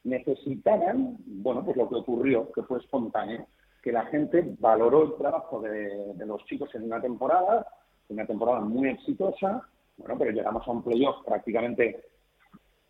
necesitaran, 0.05 1.17
bueno, 1.27 1.65
pues 1.65 1.77
lo 1.77 1.89
que 1.89 1.97
ocurrió, 1.97 2.53
que 2.53 2.63
fue 2.63 2.79
espontáneo, 2.79 3.47
que 3.83 3.91
la 3.93 4.07
gente 4.07 4.55
valoró 4.59 5.05
el 5.05 5.15
trabajo 5.17 5.61
de, 5.61 6.15
los 6.27 6.45
chicos 6.45 6.75
en 6.75 6.85
una 6.85 7.01
temporada, 7.01 7.67
una 8.09 8.27
temporada 8.27 8.61
muy 8.61 8.91
exitosa, 8.91 9.67
bueno, 9.97 10.17
pero 10.19 10.31
llegamos 10.31 10.67
a 10.67 10.71
un 10.71 10.83
playoff 10.83 11.25
prácticamente, 11.25 12.05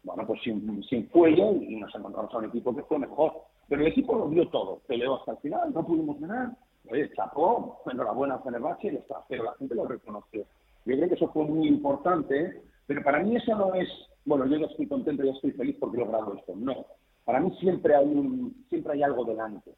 bueno, 0.02 0.26
pues 0.26 0.42
sin, 0.42 0.82
sin 0.84 1.06
cuello 1.06 1.52
y 1.52 1.76
nos 1.76 1.94
encontramos 1.94 2.34
a 2.34 2.38
un 2.38 2.44
equipo 2.46 2.74
que 2.74 2.82
fue 2.82 2.98
mejor. 2.98 3.32
Pero 3.68 3.82
el 3.82 3.88
equipo 3.88 4.16
lo 4.16 4.28
dio 4.28 4.48
todo, 4.48 4.80
peleó 4.86 5.16
hasta 5.16 5.32
el 5.32 5.38
final, 5.38 5.72
no 5.72 5.86
pudimos 5.86 6.20
ganar, 6.20 6.50
oye, 6.90 7.10
chapó, 7.14 7.80
enhorabuena 7.90 8.34
a 8.34 8.38
Fenerbahce 8.40 8.88
y 8.88 8.96
está, 8.96 9.24
pero 9.28 9.44
la 9.44 9.54
gente 9.54 9.74
lo 9.74 9.86
reconoció. 9.86 10.44
Yo 10.84 10.96
creo 10.96 11.08
que 11.08 11.14
eso 11.14 11.28
fue 11.28 11.44
muy 11.44 11.66
importante, 11.66 12.62
pero 12.86 13.02
para 13.02 13.20
mí 13.20 13.36
eso 13.36 13.56
no 13.56 13.74
es, 13.74 13.88
bueno, 14.24 14.46
yo 14.46 14.58
ya 14.58 14.66
estoy 14.66 14.86
contento, 14.86 15.24
ya 15.24 15.32
estoy 15.32 15.52
feliz 15.52 15.76
porque 15.80 15.96
he 15.96 16.00
logrado 16.00 16.34
esto. 16.34 16.54
No, 16.56 16.86
para 17.24 17.40
mí 17.40 17.50
siempre 17.58 17.94
hay, 17.94 18.06
un, 18.06 18.66
siempre 18.68 18.92
hay 18.92 19.02
algo 19.02 19.24
delante, 19.24 19.72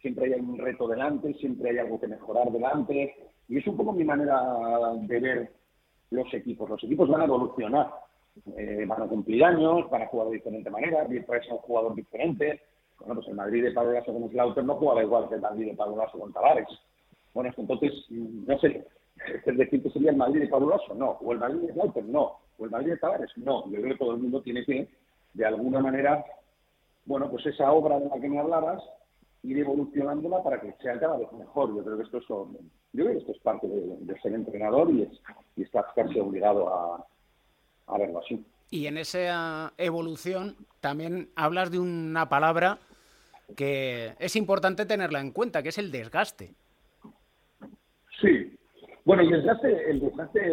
siempre 0.00 0.32
hay 0.32 0.40
un 0.40 0.58
reto 0.58 0.88
delante, 0.88 1.34
siempre 1.34 1.70
hay 1.70 1.78
algo 1.78 2.00
que 2.00 2.08
mejorar 2.08 2.50
delante, 2.50 3.14
y 3.48 3.58
es 3.58 3.66
un 3.66 3.76
poco 3.76 3.92
mi 3.92 4.04
manera 4.04 4.42
de 5.02 5.20
ver 5.20 5.52
los 6.10 6.32
equipos. 6.32 6.68
Los 6.68 6.82
equipos 6.84 7.08
van 7.08 7.22
a 7.22 7.24
evolucionar, 7.24 7.90
eh, 8.56 8.84
van 8.86 9.02
a 9.02 9.06
cumplir 9.06 9.44
años, 9.44 9.88
van 9.90 10.02
a 10.02 10.06
jugar 10.06 10.28
de 10.28 10.34
diferente 10.34 10.70
manera, 10.70 11.06
puede 11.26 11.42
ser 11.42 11.52
un 11.52 11.58
jugador 11.58 11.94
diferente. 11.94 12.60
Bueno, 12.98 13.14
pues 13.16 13.28
el 13.28 13.34
Madrid 13.34 13.64
de 13.64 13.72
Pablo 13.72 13.92
Lasso 13.92 14.12
con 14.12 14.28
Slaughter 14.30 14.64
no 14.64 14.74
jugaba 14.74 15.02
igual 15.02 15.28
que 15.28 15.36
el 15.36 15.40
Madrid 15.40 15.70
de 15.70 15.76
Pablo 15.76 16.04
con 16.12 16.32
Tavares. 16.32 16.68
Bueno, 17.34 17.50
entonces, 17.56 17.92
no 18.10 18.58
sé, 18.58 18.86
es 19.46 19.56
decir 19.56 19.82
que 19.82 19.90
sería 19.90 20.10
el 20.10 20.16
Madrid 20.16 20.40
de 20.40 20.48
Pablo 20.48 20.78
no, 20.96 21.10
o 21.20 21.32
el 21.32 21.38
Madrid 21.38 21.60
de 21.60 21.72
Slaughter, 21.72 22.04
no, 22.04 22.38
o 22.58 22.64
el 22.64 22.70
Madrid 22.70 22.90
de 22.90 22.96
Tavares, 22.98 23.30
no. 23.36 23.64
Yo 23.70 23.80
creo 23.80 23.92
que 23.92 23.98
todo 23.98 24.12
el 24.12 24.18
mundo 24.18 24.42
tiene 24.42 24.64
que, 24.64 24.88
de 25.34 25.46
alguna 25.46 25.80
manera, 25.80 26.24
bueno, 27.04 27.30
pues 27.30 27.46
esa 27.46 27.70
obra 27.72 27.98
de 27.98 28.08
la 28.08 28.20
que 28.20 28.28
me 28.28 28.40
hablabas, 28.40 28.82
ir 29.42 29.58
evolucionándola 29.58 30.42
para 30.42 30.60
que 30.60 30.74
sea 30.82 30.98
cada 30.98 31.16
vez 31.16 31.30
mejor. 31.32 31.74
Yo 31.74 31.84
creo 31.84 31.96
que 31.96 32.02
esto 32.02 32.18
es, 32.18 32.28
yo 32.28 32.48
creo 32.92 33.12
que 33.12 33.18
esto 33.18 33.32
es 33.32 33.38
parte 33.38 33.68
de, 33.68 34.20
ser 34.20 34.34
entrenador 34.34 34.90
y, 34.90 35.02
es, 35.02 35.10
y 35.56 35.62
estar 35.62 35.86
casi 35.94 36.18
obligado 36.18 36.74
a, 36.74 37.06
a 37.86 37.98
verlo 37.98 38.18
así. 38.18 38.44
Y 38.70 38.86
en 38.86 38.98
esa 38.98 39.72
evolución 39.78 40.56
también 40.80 41.30
hablas 41.36 41.70
de 41.70 41.78
una 41.78 42.28
palabra 42.28 42.78
que 43.56 44.14
es 44.18 44.36
importante 44.36 44.86
tenerla 44.86 45.20
en 45.20 45.32
cuenta, 45.32 45.62
que 45.62 45.70
es 45.70 45.78
el 45.78 45.90
desgaste. 45.90 46.54
Sí. 48.20 48.58
Bueno, 49.04 49.22
el 49.22 49.30
desgaste, 49.30 49.90
el 49.90 50.00
desgaste, 50.00 50.46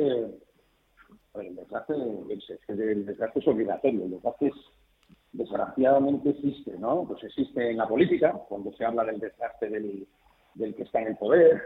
el 1.36 1.56
desgaste, 1.56 1.94
el 2.68 3.06
desgaste 3.06 3.40
es 3.40 3.48
obligatorio, 3.48 4.06
el 4.06 4.12
desgaste 4.12 4.48
es, 4.48 4.54
desgraciadamente 5.34 6.30
existe, 6.30 6.78
¿no? 6.80 7.06
Pues 7.08 7.24
existe 7.24 7.72
en 7.72 7.78
la 7.78 7.88
política, 7.88 8.32
cuando 8.48 8.72
se 8.74 8.86
habla 8.86 9.04
del 9.04 9.20
desgaste 9.20 9.70
del, 9.70 10.08
del 10.54 10.76
que 10.76 10.84
está 10.84 11.02
en 11.02 11.08
el 11.08 11.18
poder, 11.18 11.62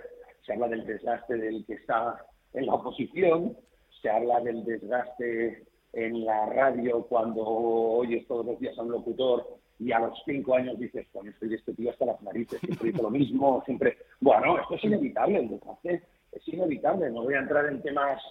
se 0.46 0.54
habla 0.54 0.68
del 0.68 0.86
desgaste 0.86 1.38
del 1.38 1.66
que 1.66 1.74
está 1.74 2.26
en 2.54 2.66
la 2.66 2.74
oposición, 2.74 3.56
se 4.02 4.10
habla 4.10 4.40
del 4.40 4.64
desgaste 4.64 5.68
en 5.94 6.26
la 6.26 6.46
radio 6.48 7.04
cuando 7.04 7.44
oyes 7.46 8.28
todos 8.28 8.46
los 8.46 8.60
días 8.60 8.78
a 8.78 8.84
un 8.84 8.92
locutor 8.92 9.46
y 9.80 9.92
a 9.92 10.00
los 10.00 10.22
cinco 10.26 10.56
años 10.56 10.78
dices, 10.78 11.08
coño, 11.12 11.32
estoy 11.32 11.54
este 11.54 11.74
tío 11.74 11.90
hasta 11.92 12.06
las 12.06 12.22
narices, 12.22 12.60
siempre 12.60 12.92
dice 12.92 13.02
lo 13.02 13.10
mismo, 13.10 13.64
siempre... 13.66 13.98
Bueno, 14.20 14.60
esto 14.60 14.76
es 14.76 14.84
inevitable, 14.84 15.48
desgaste 15.48 16.04
es 16.32 16.48
inevitable, 16.48 17.10
no 17.10 17.24
voy 17.24 17.34
a 17.34 17.40
entrar 17.40 17.66
en 17.66 17.82
temas 17.82 18.22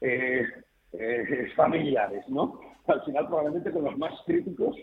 eh, 0.00 0.46
eh, 0.92 1.46
familiares, 1.56 2.28
¿no? 2.28 2.60
Al 2.86 3.02
final 3.04 3.26
probablemente 3.26 3.70
con 3.70 3.84
los 3.84 3.98
más 3.98 4.12
críticos 4.24 4.76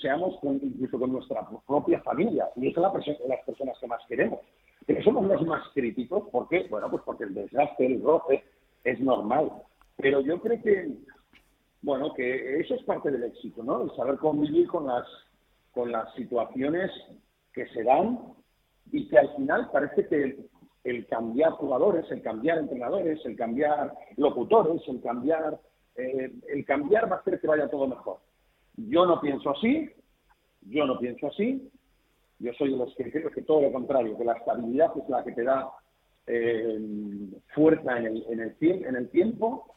seamos 0.00 0.38
incluso 0.42 0.98
con 0.98 1.12
nuestra 1.12 1.46
propia 1.66 2.00
familia, 2.00 2.48
y 2.56 2.68
es 2.68 2.76
la 2.76 2.92
las 2.92 3.44
personas 3.44 3.78
que 3.78 3.86
más 3.86 4.00
queremos. 4.08 4.40
Pero 4.84 5.02
somos 5.02 5.26
los 5.26 5.46
más 5.46 5.62
críticos, 5.74 6.28
¿por 6.30 6.48
qué? 6.48 6.66
Bueno, 6.68 6.90
pues 6.90 7.02
porque 7.04 7.24
el 7.24 7.34
desgaste, 7.34 7.86
el 7.86 8.02
roce, 8.02 8.44
es 8.84 9.00
normal. 9.00 9.50
Pero 9.96 10.20
yo 10.20 10.40
creo 10.40 10.62
que, 10.62 10.90
bueno, 11.86 12.12
que 12.14 12.58
eso 12.58 12.74
es 12.74 12.82
parte 12.82 13.12
del 13.12 13.22
éxito, 13.22 13.62
¿no? 13.62 13.84
El 13.84 13.94
saber 13.94 14.16
convivir 14.16 14.66
con 14.66 14.88
las, 14.88 15.06
con 15.72 15.92
las 15.92 16.12
situaciones 16.14 16.90
que 17.52 17.64
se 17.68 17.84
dan 17.84 18.18
y 18.90 19.06
que 19.06 19.16
al 19.16 19.32
final 19.36 19.70
parece 19.70 20.04
que 20.08 20.48
el, 20.82 21.06
cambiar 21.06 21.52
jugadores, 21.52 22.04
el 22.10 22.22
cambiar 22.22 22.58
entrenadores, 22.58 23.24
el 23.24 23.36
cambiar 23.36 23.94
locutores, 24.16 24.82
el 24.88 25.00
cambiar, 25.00 25.60
eh, 25.94 26.32
el 26.48 26.64
cambiar 26.64 27.08
va 27.08 27.18
a 27.18 27.20
hacer 27.20 27.40
que 27.40 27.46
vaya 27.46 27.70
todo 27.70 27.86
mejor. 27.86 28.18
Yo 28.76 29.06
no 29.06 29.20
pienso 29.20 29.50
así, 29.50 29.88
yo 30.62 30.86
no 30.86 30.98
pienso 30.98 31.28
así, 31.28 31.70
yo 32.40 32.52
soy 32.54 32.72
de 32.72 32.78
los 32.78 32.92
que 32.96 33.12
creo 33.12 33.30
que 33.30 33.42
todo 33.42 33.60
lo 33.60 33.70
contrario, 33.70 34.18
que 34.18 34.24
la 34.24 34.32
estabilidad 34.32 34.90
es 34.96 35.08
la 35.08 35.22
que 35.22 35.30
te 35.30 35.44
da 35.44 35.70
eh, 36.26 36.80
fuerza 37.54 37.96
en 37.96 38.06
el, 38.06 38.26
en, 38.28 38.40
el, 38.40 38.56
en 38.60 38.96
el 38.96 39.08
tiempo 39.10 39.75